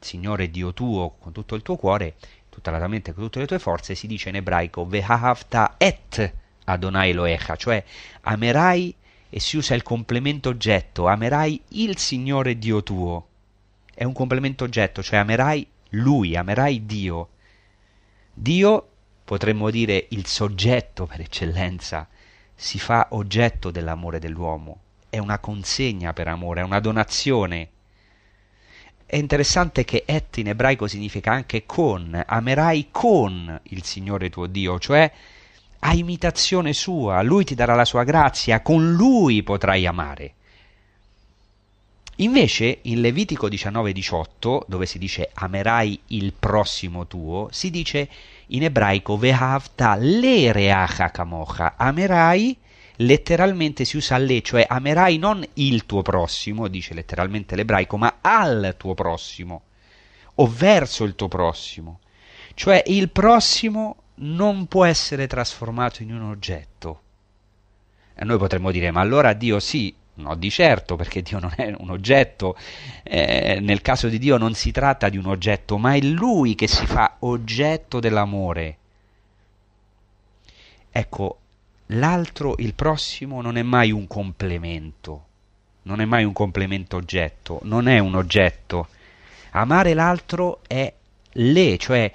[0.00, 2.14] Signore Dio tuo con tutto il tuo cuore,
[2.48, 6.42] tutta la tua mente, con tutte le tue forze, si dice in ebraico Vehavta et
[6.64, 7.82] Adonai Loecha, cioè
[8.22, 8.94] amerai
[9.30, 13.28] e si usa il complemento oggetto, amerai il Signore Dio tuo.
[13.92, 17.28] È un complemento oggetto, cioè amerai Lui, amerai Dio.
[18.32, 18.88] Dio,
[19.24, 22.08] potremmo dire il soggetto per eccellenza,
[22.54, 27.68] si fa oggetto dell'amore dell'uomo, è una consegna per amore, è una donazione.
[29.06, 34.78] È interessante che et in ebraico significa anche con, amerai con il Signore tuo Dio,
[34.78, 35.12] cioè
[35.86, 40.34] a imitazione sua, lui ti darà la sua grazia, con lui potrai amare.
[42.18, 48.08] Invece in Levitico 19:18, dove si dice amerai il prossimo tuo, si dice
[48.48, 50.50] in ebraico vehavta le
[51.12, 52.56] kamocha, amerai
[52.98, 58.76] letteralmente si usa le, cioè amerai non il tuo prossimo, dice letteralmente l'ebraico, ma al
[58.78, 59.62] tuo prossimo
[60.36, 61.98] o verso il tuo prossimo.
[62.54, 67.00] Cioè il prossimo non può essere trasformato in un oggetto.
[68.14, 71.74] E noi potremmo dire, ma allora Dio sì, no di certo, perché Dio non è
[71.76, 72.56] un oggetto,
[73.02, 76.68] eh, nel caso di Dio non si tratta di un oggetto, ma è Lui che
[76.68, 78.78] si fa oggetto dell'amore.
[80.90, 81.38] Ecco,
[81.86, 85.26] l'altro, il prossimo, non è mai un complemento,
[85.82, 88.88] non è mai un complemento oggetto, non è un oggetto.
[89.50, 90.92] Amare l'altro è
[91.32, 92.12] le, cioè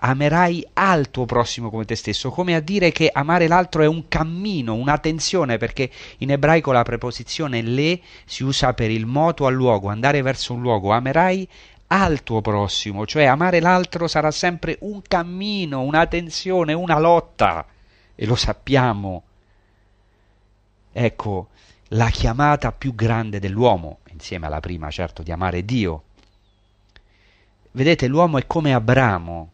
[0.00, 4.06] amerai al tuo prossimo come te stesso, come a dire che amare l'altro è un
[4.06, 9.54] cammino, una tensione, perché in ebraico la preposizione le si usa per il moto al
[9.54, 11.48] luogo, andare verso un luogo, amerai
[11.88, 17.66] al tuo prossimo, cioè amare l'altro sarà sempre un cammino, una tensione, una lotta,
[18.14, 19.22] e lo sappiamo.
[20.92, 21.48] Ecco,
[21.88, 26.04] la chiamata più grande dell'uomo, insieme alla prima certo di amare Dio,
[27.76, 29.50] Vedete, l'uomo è come Abramo,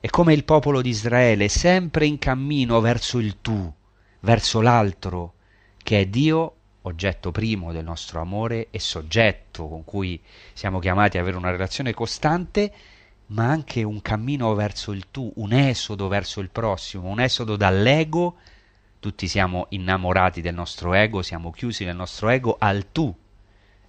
[0.00, 3.72] è come il popolo di Israele, sempre in cammino verso il tu,
[4.18, 5.34] verso l'altro,
[5.80, 10.20] che è Dio, oggetto primo del nostro amore e soggetto con cui
[10.52, 12.72] siamo chiamati ad avere una relazione costante,
[13.26, 18.34] ma anche un cammino verso il tu, un esodo verso il prossimo, un esodo dall'ego,
[18.98, 23.16] tutti siamo innamorati del nostro ego, siamo chiusi nel nostro ego, al tu,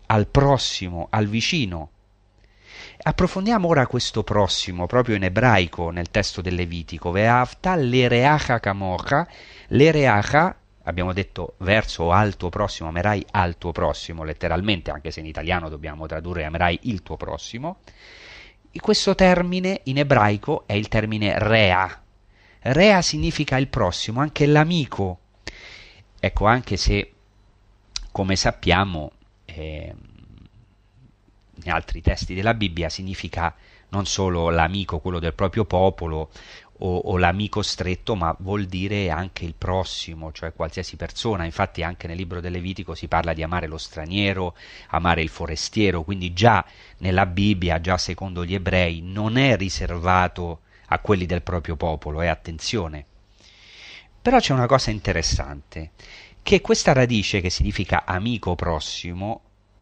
[0.06, 1.90] al prossimo, al vicino.
[3.02, 7.12] Approfondiamo ora questo prossimo, proprio in ebraico, nel testo del Levitico.
[7.12, 9.26] Ve'avta l'ereacha kamocha,
[9.68, 15.28] l'ereacha, abbiamo detto verso al tuo prossimo, amerai al tuo prossimo, letteralmente, anche se in
[15.28, 17.78] italiano dobbiamo tradurre amerai il tuo prossimo.
[18.70, 22.04] E questo termine in ebraico è il termine rea.
[22.60, 25.20] Rea significa il prossimo, anche l'amico.
[26.20, 27.14] Ecco, anche se,
[28.12, 29.14] come sappiamo,
[29.46, 29.96] eh,
[31.64, 33.56] in altri testi della Bibbia significa
[33.90, 36.30] non solo l'amico, quello del proprio popolo,
[36.82, 41.44] o, o, l'amico stretto, ma vuol dire anche il prossimo, cioè qualsiasi persona.
[41.44, 44.56] Infatti anche nel libro del Levitico si parla di amare lo straniero,
[44.90, 46.64] amare il forestiero, quindi già
[47.00, 52.28] nella Bibbia, già secondo gli ebrei, non è riservato a quelli del proprio popolo, e
[52.28, 53.06] attenzione.
[54.22, 55.92] Però c'è una cosa interessante,
[56.42, 59.42] che questa radice che significa amico prossimo,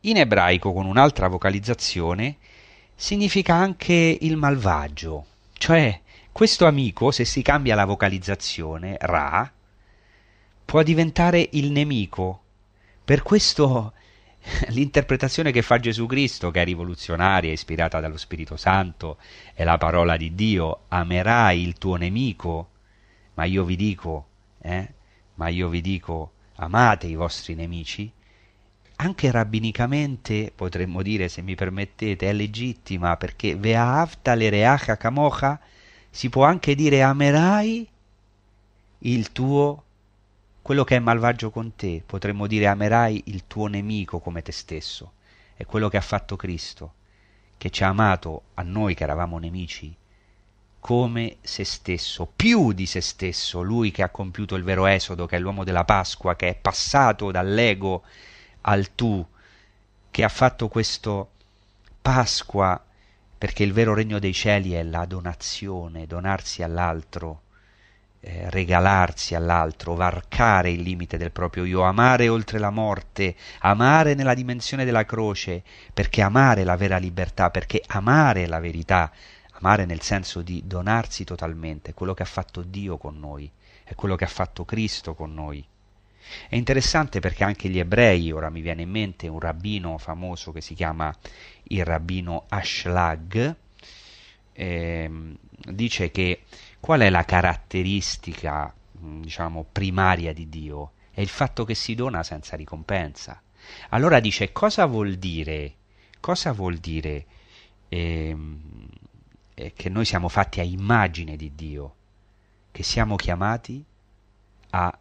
[0.10, 2.38] in ebraico con un'altra vocalizzazione,
[2.96, 6.02] significa anche il malvagio, cioè
[6.32, 9.52] questo amico, se si cambia la vocalizzazione, Ra,
[10.64, 12.42] può diventare il nemico.
[13.04, 13.94] Per questo
[14.70, 19.18] l'interpretazione che fa Gesù Cristo, che è rivoluzionaria, ispirata dallo Spirito Santo,
[19.54, 22.70] è la parola di Dio, amerai il tuo nemico,
[23.34, 24.28] ma io vi dico,
[24.62, 24.94] eh,
[25.36, 28.12] ma io vi dico, amate i vostri nemici,
[28.98, 35.60] anche rabbinicamente potremmo dire, se mi permettete, è legittima perché ve'avta le reacha kamocha
[36.10, 37.88] si può anche dire amerai
[39.00, 39.84] il tuo,
[40.64, 45.14] quello che è malvagio con te, potremmo dire amerai il tuo nemico come te stesso.
[45.56, 46.94] È quello che ha fatto Cristo,
[47.58, 49.96] che ci ha amato a noi che eravamo nemici
[50.80, 55.36] come se stesso, più di se stesso, lui che ha compiuto il vero esodo, che
[55.36, 58.04] è l'uomo della Pasqua, che è passato dall'ego
[58.68, 59.26] al tu,
[60.12, 61.32] che ha fatto questo
[62.02, 62.82] Pasqua
[63.38, 67.42] perché il vero regno dei cieli è la donazione, donarsi all'altro,
[68.20, 74.34] eh, regalarsi all'altro, varcare il limite del proprio io, amare oltre la morte, amare nella
[74.34, 75.64] dimensione della croce,
[75.94, 79.12] perché amare è la vera libertà, perché amare è la verità,
[79.60, 83.50] amare nel senso di donarsi totalmente, quello che ha fatto Dio con noi,
[83.84, 85.66] è quello che ha fatto Cristo con noi.
[86.50, 90.62] È interessante perché anche gli ebrei, ora mi viene in mente un rabbino famoso che
[90.62, 91.14] si chiama
[91.64, 93.56] il rabbino Ashlag,
[94.54, 95.12] eh,
[95.72, 96.42] dice che
[96.80, 100.92] qual è la caratteristica mm, diciamo primaria di Dio?
[101.12, 103.42] È il fatto che si dona senza ricompensa.
[103.90, 105.74] Allora dice cosa vuol dire?
[106.20, 107.26] Cosa vuol dire
[107.90, 108.88] ehm,
[109.54, 111.96] eh, che noi siamo fatti a immagine di Dio?
[112.72, 113.84] Che siamo chiamati
[114.72, 115.00] a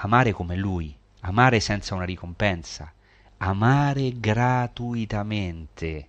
[0.00, 2.92] amare come Lui, amare senza una ricompensa,
[3.38, 6.08] amare gratuitamente.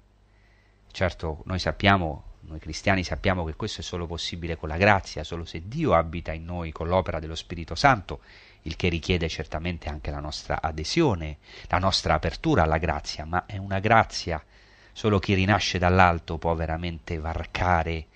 [0.91, 5.45] Certo, noi sappiamo, noi cristiani sappiamo che questo è solo possibile con la grazia, solo
[5.45, 8.21] se Dio abita in noi con l'opera dello Spirito Santo,
[8.63, 11.37] il che richiede certamente anche la nostra adesione,
[11.67, 14.43] la nostra apertura alla grazia, ma è una grazia.
[14.91, 18.07] Solo chi rinasce dall'alto può veramente varcare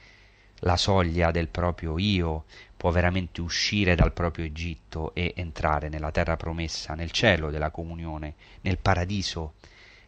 [0.64, 2.46] la soglia del proprio io,
[2.84, 8.34] può veramente uscire dal proprio Egitto e entrare nella terra promessa, nel cielo della comunione,
[8.60, 9.54] nel paradiso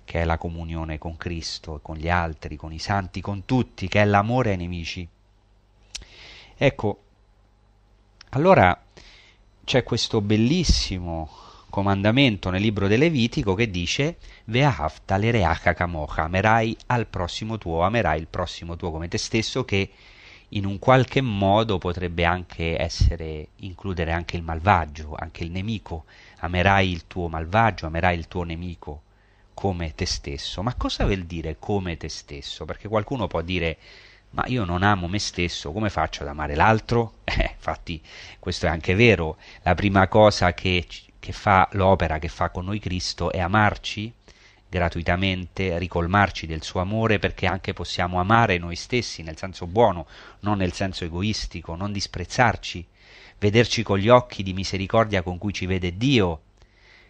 [0.03, 4.01] che è la comunione con Cristo, con gli altri, con i santi, con tutti, che
[4.01, 5.07] è l'amore ai nemici.
[6.57, 7.03] Ecco,
[8.31, 8.77] allora
[9.63, 11.29] c'è questo bellissimo
[11.69, 17.83] comandamento nel libro del Levitico che dice Ve'afta le reacha kamocha, amerai al prossimo tuo,
[17.83, 19.91] amerai il prossimo tuo come te stesso che
[20.49, 26.05] in un qualche modo potrebbe anche essere includere anche il malvagio, anche il nemico.
[26.39, 29.01] Amerai il tuo malvagio, amerai il tuo nemico
[29.53, 30.61] come te stesso.
[30.61, 32.65] Ma cosa vuol dire come te stesso?
[32.65, 33.77] Perché qualcuno può dire
[34.31, 37.13] ma io non amo me stesso, come faccio ad amare l'altro?
[37.37, 38.01] Eh, infatti
[38.39, 39.37] questo è anche vero.
[39.63, 40.87] La prima cosa che,
[41.19, 44.13] che fa l'opera che fa con noi Cristo è amarci
[44.67, 50.07] gratuitamente, ricolmarci del suo amore perché anche possiamo amare noi stessi nel senso buono,
[50.41, 52.85] non nel senso egoistico, non disprezzarci,
[53.39, 56.41] vederci con gli occhi di misericordia con cui ci vede Dio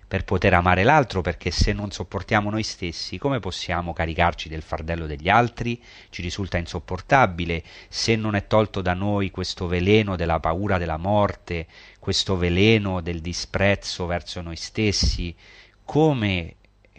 [0.07, 5.07] per poter amare l'altro, perché se non sopportiamo noi stessi, come possiamo caricarci del fardello
[5.07, 5.81] degli altri?
[6.09, 7.63] Ci risulta insopportabile.
[7.89, 11.65] Se non è tolto da noi questo veleno della paura della morte,
[11.99, 15.35] questo veleno del disprezzo verso noi stessi,
[15.83, 16.55] come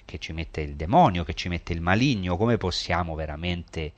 [0.07, 3.93] che ci mette il demonio, che ci mette il maligno, come possiamo veramente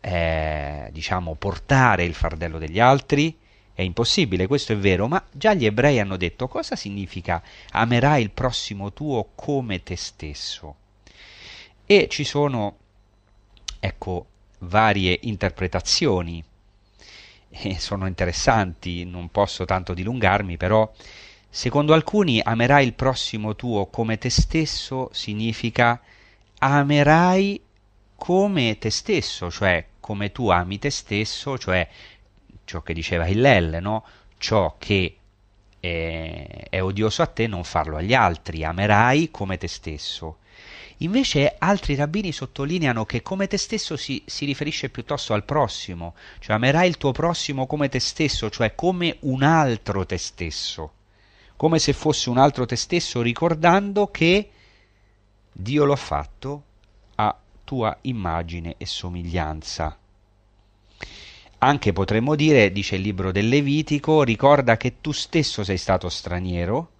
[0.00, 3.38] eh, diciamo portare il fardello degli altri?
[3.72, 8.30] È impossibile, questo è vero, ma già gli ebrei hanno detto cosa significa amerai il
[8.30, 10.76] prossimo tuo come te stesso.
[11.86, 12.76] E ci sono,
[13.80, 14.26] ecco,
[14.58, 16.44] varie interpretazioni,
[17.48, 20.90] e sono interessanti, non posso tanto dilungarmi, però
[21.54, 26.00] Secondo alcuni amerai il prossimo tuo come te stesso significa
[26.56, 27.60] amerai
[28.16, 31.86] come te stesso, cioè come tu ami te stesso, cioè
[32.64, 34.02] ciò che diceva Hillel, no?
[34.38, 35.14] ciò che
[35.78, 40.38] è, è odioso a te non farlo agli altri, amerai come te stesso.
[40.98, 46.56] Invece altri rabbini sottolineano che come te stesso si, si riferisce piuttosto al prossimo, cioè
[46.56, 50.92] amerai il tuo prossimo come te stesso, cioè come un altro te stesso,
[51.62, 54.50] come se fosse un altro te stesso, ricordando che
[55.52, 56.62] Dio lo ha fatto
[57.14, 59.96] a tua immagine e somiglianza.
[61.58, 66.90] Anche potremmo dire, dice il libro del Levitico, ricorda che tu stesso sei stato straniero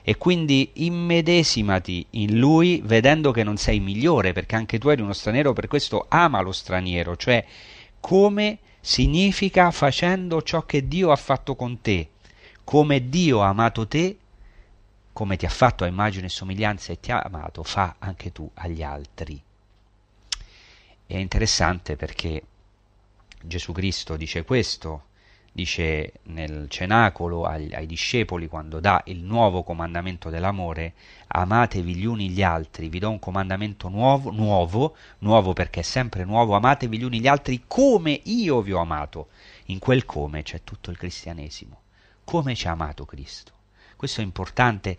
[0.00, 5.12] e quindi immedesimati in lui vedendo che non sei migliore, perché anche tu eri uno
[5.12, 7.44] straniero, per questo ama lo straniero, cioè
[8.00, 12.12] come significa facendo ciò che Dio ha fatto con te,
[12.66, 14.18] come Dio ha amato te,
[15.12, 18.50] come ti ha fatto a immagine e somiglianza e ti ha amato, fa anche tu
[18.54, 19.40] agli altri.
[21.06, 22.42] È interessante perché
[23.40, 25.04] Gesù Cristo dice questo,
[25.52, 30.94] dice nel cenacolo ai, ai, discepoli quando dà il nuovo comandamento dell'amore,
[31.28, 36.24] amatevi gli uni gli altri, vi do un comandamento nuovo, nuovo, nuovo perché è sempre
[36.24, 39.28] nuovo, amatevi gli uni gli altri come io vi ho amato.
[39.66, 41.84] In quel come c'è tutto il cristianesimo.
[42.26, 43.52] Come ci ha amato Cristo?
[43.96, 44.98] Questo è importante.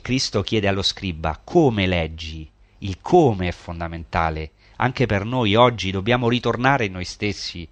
[0.00, 2.50] Cristo chiede allo scriba come leggi.
[2.78, 7.68] Il come è fondamentale anche per noi oggi dobbiamo ritornare in noi stessi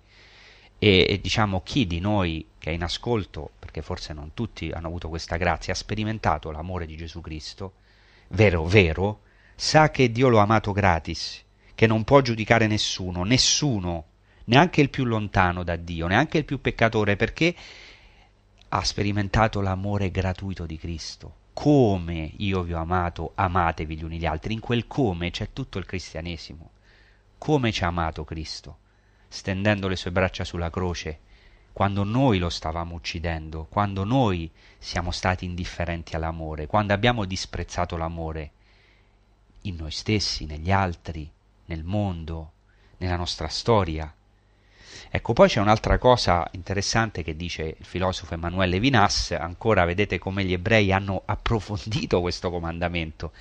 [0.78, 4.86] e, e, diciamo chi di noi che è in ascolto, perché forse non tutti hanno
[4.86, 7.74] avuto questa grazia, ha sperimentato l'amore di Gesù Cristo,
[8.28, 9.20] vero, vero,
[9.54, 11.42] sa che Dio lo ha amato gratis,
[11.74, 14.06] che non può giudicare nessuno, nessuno,
[14.44, 17.54] neanche il più lontano da Dio, neanche il più peccatore, perché
[18.76, 21.42] ha sperimentato l'amore gratuito di Cristo.
[21.52, 24.52] Come io vi ho amato, amatevi gli uni gli altri.
[24.52, 26.70] In quel come c'è tutto il cristianesimo
[27.38, 28.78] come ci ha amato Cristo,
[29.28, 31.20] stendendo le sue braccia sulla croce,
[31.74, 38.50] quando noi lo stavamo uccidendo, quando noi siamo stati indifferenti all'amore, quando abbiamo disprezzato l'amore
[39.62, 41.30] in noi stessi, negli altri,
[41.66, 42.52] nel mondo,
[42.96, 44.10] nella nostra storia.
[45.10, 50.44] Ecco, poi c'è un'altra cosa interessante che dice il filosofo Emanuele Vinas, ancora vedete come
[50.44, 53.32] gli ebrei hanno approfondito questo comandamento.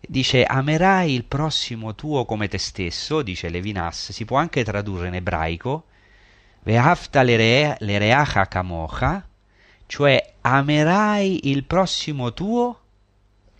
[0.00, 5.14] Dice amerai il prossimo tuo come te stesso, dice Levinas, si può anche tradurre in
[5.14, 5.86] ebraico,
[6.62, 9.26] ve'afta lereacha kamocha,
[9.86, 12.80] cioè amerai il prossimo tuo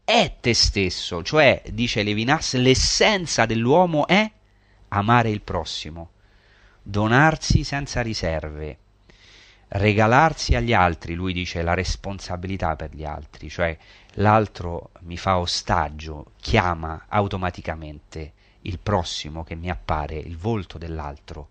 [0.05, 4.31] è te stesso, cioè, dice Levinas, l'essenza dell'uomo è
[4.89, 6.11] amare il prossimo,
[6.89, 8.79] donarsi senza riserve,
[9.69, 13.77] regalarsi agli altri, lui dice la responsabilità per gli altri, cioè
[14.15, 18.33] l'altro mi fa ostaggio, chiama automaticamente
[18.63, 21.49] il prossimo che mi appare, il volto dell'altro,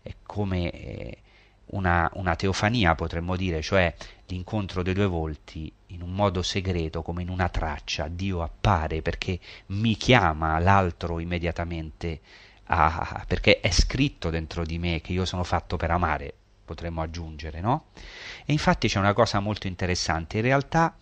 [0.00, 1.18] è come eh,
[1.72, 3.94] una, una teofania potremmo dire, cioè
[4.28, 9.38] l'incontro dei due volti in un modo segreto, come in una traccia, Dio appare perché
[9.66, 12.20] mi chiama l'altro immediatamente,
[12.72, 16.32] a, perché è scritto dentro di me che io sono fatto per amare,
[16.64, 17.86] potremmo aggiungere, no?
[18.46, 20.96] E infatti c'è una cosa molto interessante, in realtà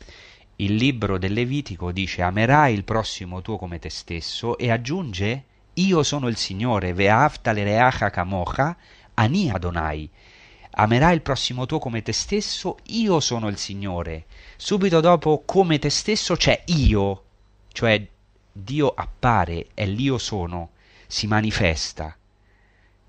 [0.57, 5.45] il libro del Levitico dice amerai il prossimo tuo come te stesso e aggiunge
[5.75, 8.77] io sono il Signore, ve'avta lereacha kamocha,
[9.15, 10.11] ani Adonai.
[10.71, 14.25] Amerai il prossimo tuo come te stesso, io sono il Signore.
[14.57, 17.25] Subito dopo come te stesso c'è io,
[17.73, 18.05] cioè
[18.51, 20.71] Dio appare, è l'io sono,
[21.09, 22.15] si manifesta.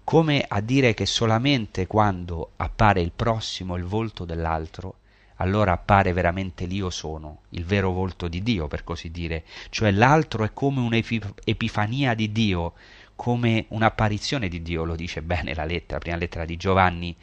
[0.05, 4.95] Come a dire che solamente quando appare il prossimo il volto dell'altro,
[5.35, 10.43] allora appare veramente l'io sono, il vero volto di Dio, per così dire, cioè l'altro
[10.43, 12.73] è come un'epifania di Dio,
[13.15, 17.15] come un'apparizione di Dio, lo dice bene la lettera, la prima lettera di Giovanni,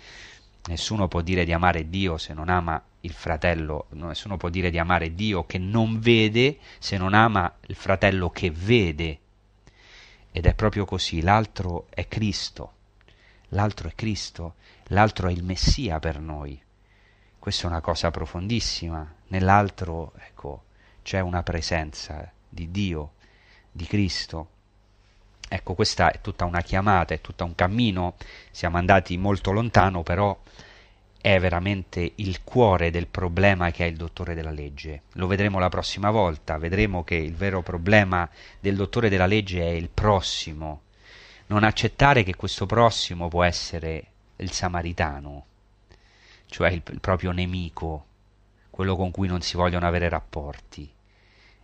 [0.69, 4.79] nessuno può dire di amare Dio se non ama il fratello, nessuno può dire di
[4.79, 9.21] amare Dio che non vede se non ama il fratello che vede.
[10.37, 12.73] Ed è proprio così, l'altro è Cristo,
[13.49, 14.57] l'altro è Cristo,
[14.89, 16.61] l'altro è il Messia per noi.
[17.39, 19.15] Questa è una cosa profondissima.
[19.29, 20.65] Nell'altro, ecco,
[21.03, 23.13] c'è una presenza di Dio,
[23.73, 24.49] di Cristo.
[25.49, 28.17] Ecco, questa è tutta una chiamata, è tutto un cammino,
[28.51, 30.39] siamo andati molto lontano, però
[31.27, 35.03] è veramente il cuore del problema che ha il dottore della legge.
[35.15, 39.71] Lo vedremo la prossima volta, vedremo che il vero problema del dottore della legge è
[39.71, 40.83] il prossimo,
[41.47, 44.07] non accettare che questo prossimo può essere
[44.37, 45.47] il samaritano,
[46.47, 48.07] cioè il, il proprio nemico,
[48.71, 50.89] quello con cui non si vogliono avere rapporti.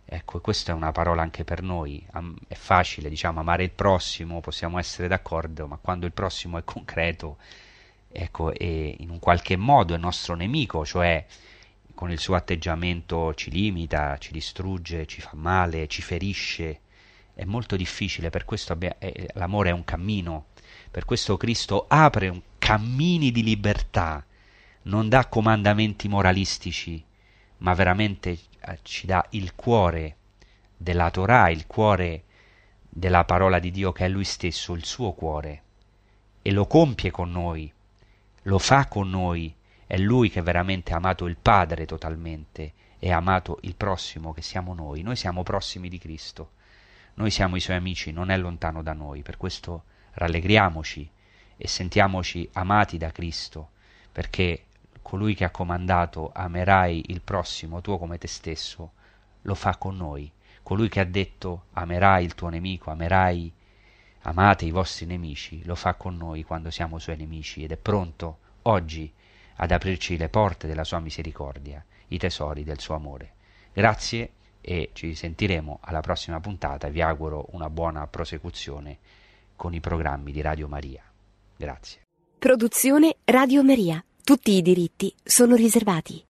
[0.03, 2.05] Ecco, questa è una parola anche per noi.
[2.49, 7.37] È facile, diciamo, amare il prossimo, possiamo essere d'accordo, ma quando il prossimo è concreto,
[8.13, 11.25] ecco, e in un qualche modo è nostro nemico, cioè
[11.95, 16.79] con il suo atteggiamento ci limita, ci distrugge, ci fa male, ci ferisce,
[17.33, 20.47] è molto difficile, per questo abbia, eh, l'amore è un cammino,
[20.91, 24.23] per questo Cristo apre un cammini di libertà,
[24.83, 27.03] non dà comandamenti moralistici,
[27.59, 30.17] ma veramente eh, ci dà il cuore
[30.77, 32.23] della Torah, il cuore
[32.89, 35.61] della parola di Dio che è Lui stesso, il suo cuore,
[36.41, 37.71] e lo compie con noi,
[38.43, 39.53] lo fa con noi,
[39.85, 44.41] è Lui che veramente ha amato il Padre totalmente e ha amato il prossimo che
[44.41, 46.51] siamo noi, noi siamo prossimi di Cristo,
[47.15, 49.83] noi siamo i Suoi amici, non è lontano da noi, per questo
[50.13, 51.09] rallegriamoci
[51.55, 53.69] e sentiamoci amati da Cristo,
[54.11, 54.65] perché
[55.01, 58.93] colui che ha comandato amerai il prossimo tuo come te stesso,
[59.41, 60.31] lo fa con noi.
[60.63, 63.51] Colui che ha detto amerai il tuo nemico, amerai,
[64.23, 68.37] amate i vostri nemici, lo fa con noi quando siamo suoi nemici ed è pronto
[68.63, 69.11] oggi
[69.57, 73.33] ad aprirci le porte della sua misericordia, i tesori del suo amore.
[73.73, 78.97] Grazie e ci sentiremo alla prossima puntata vi auguro una buona prosecuzione
[79.55, 81.03] con i programmi di Radio Maria.
[81.55, 82.01] Grazie.
[82.39, 84.03] Produzione Radio Maria.
[84.23, 86.21] Tutti i diritti sono riservati.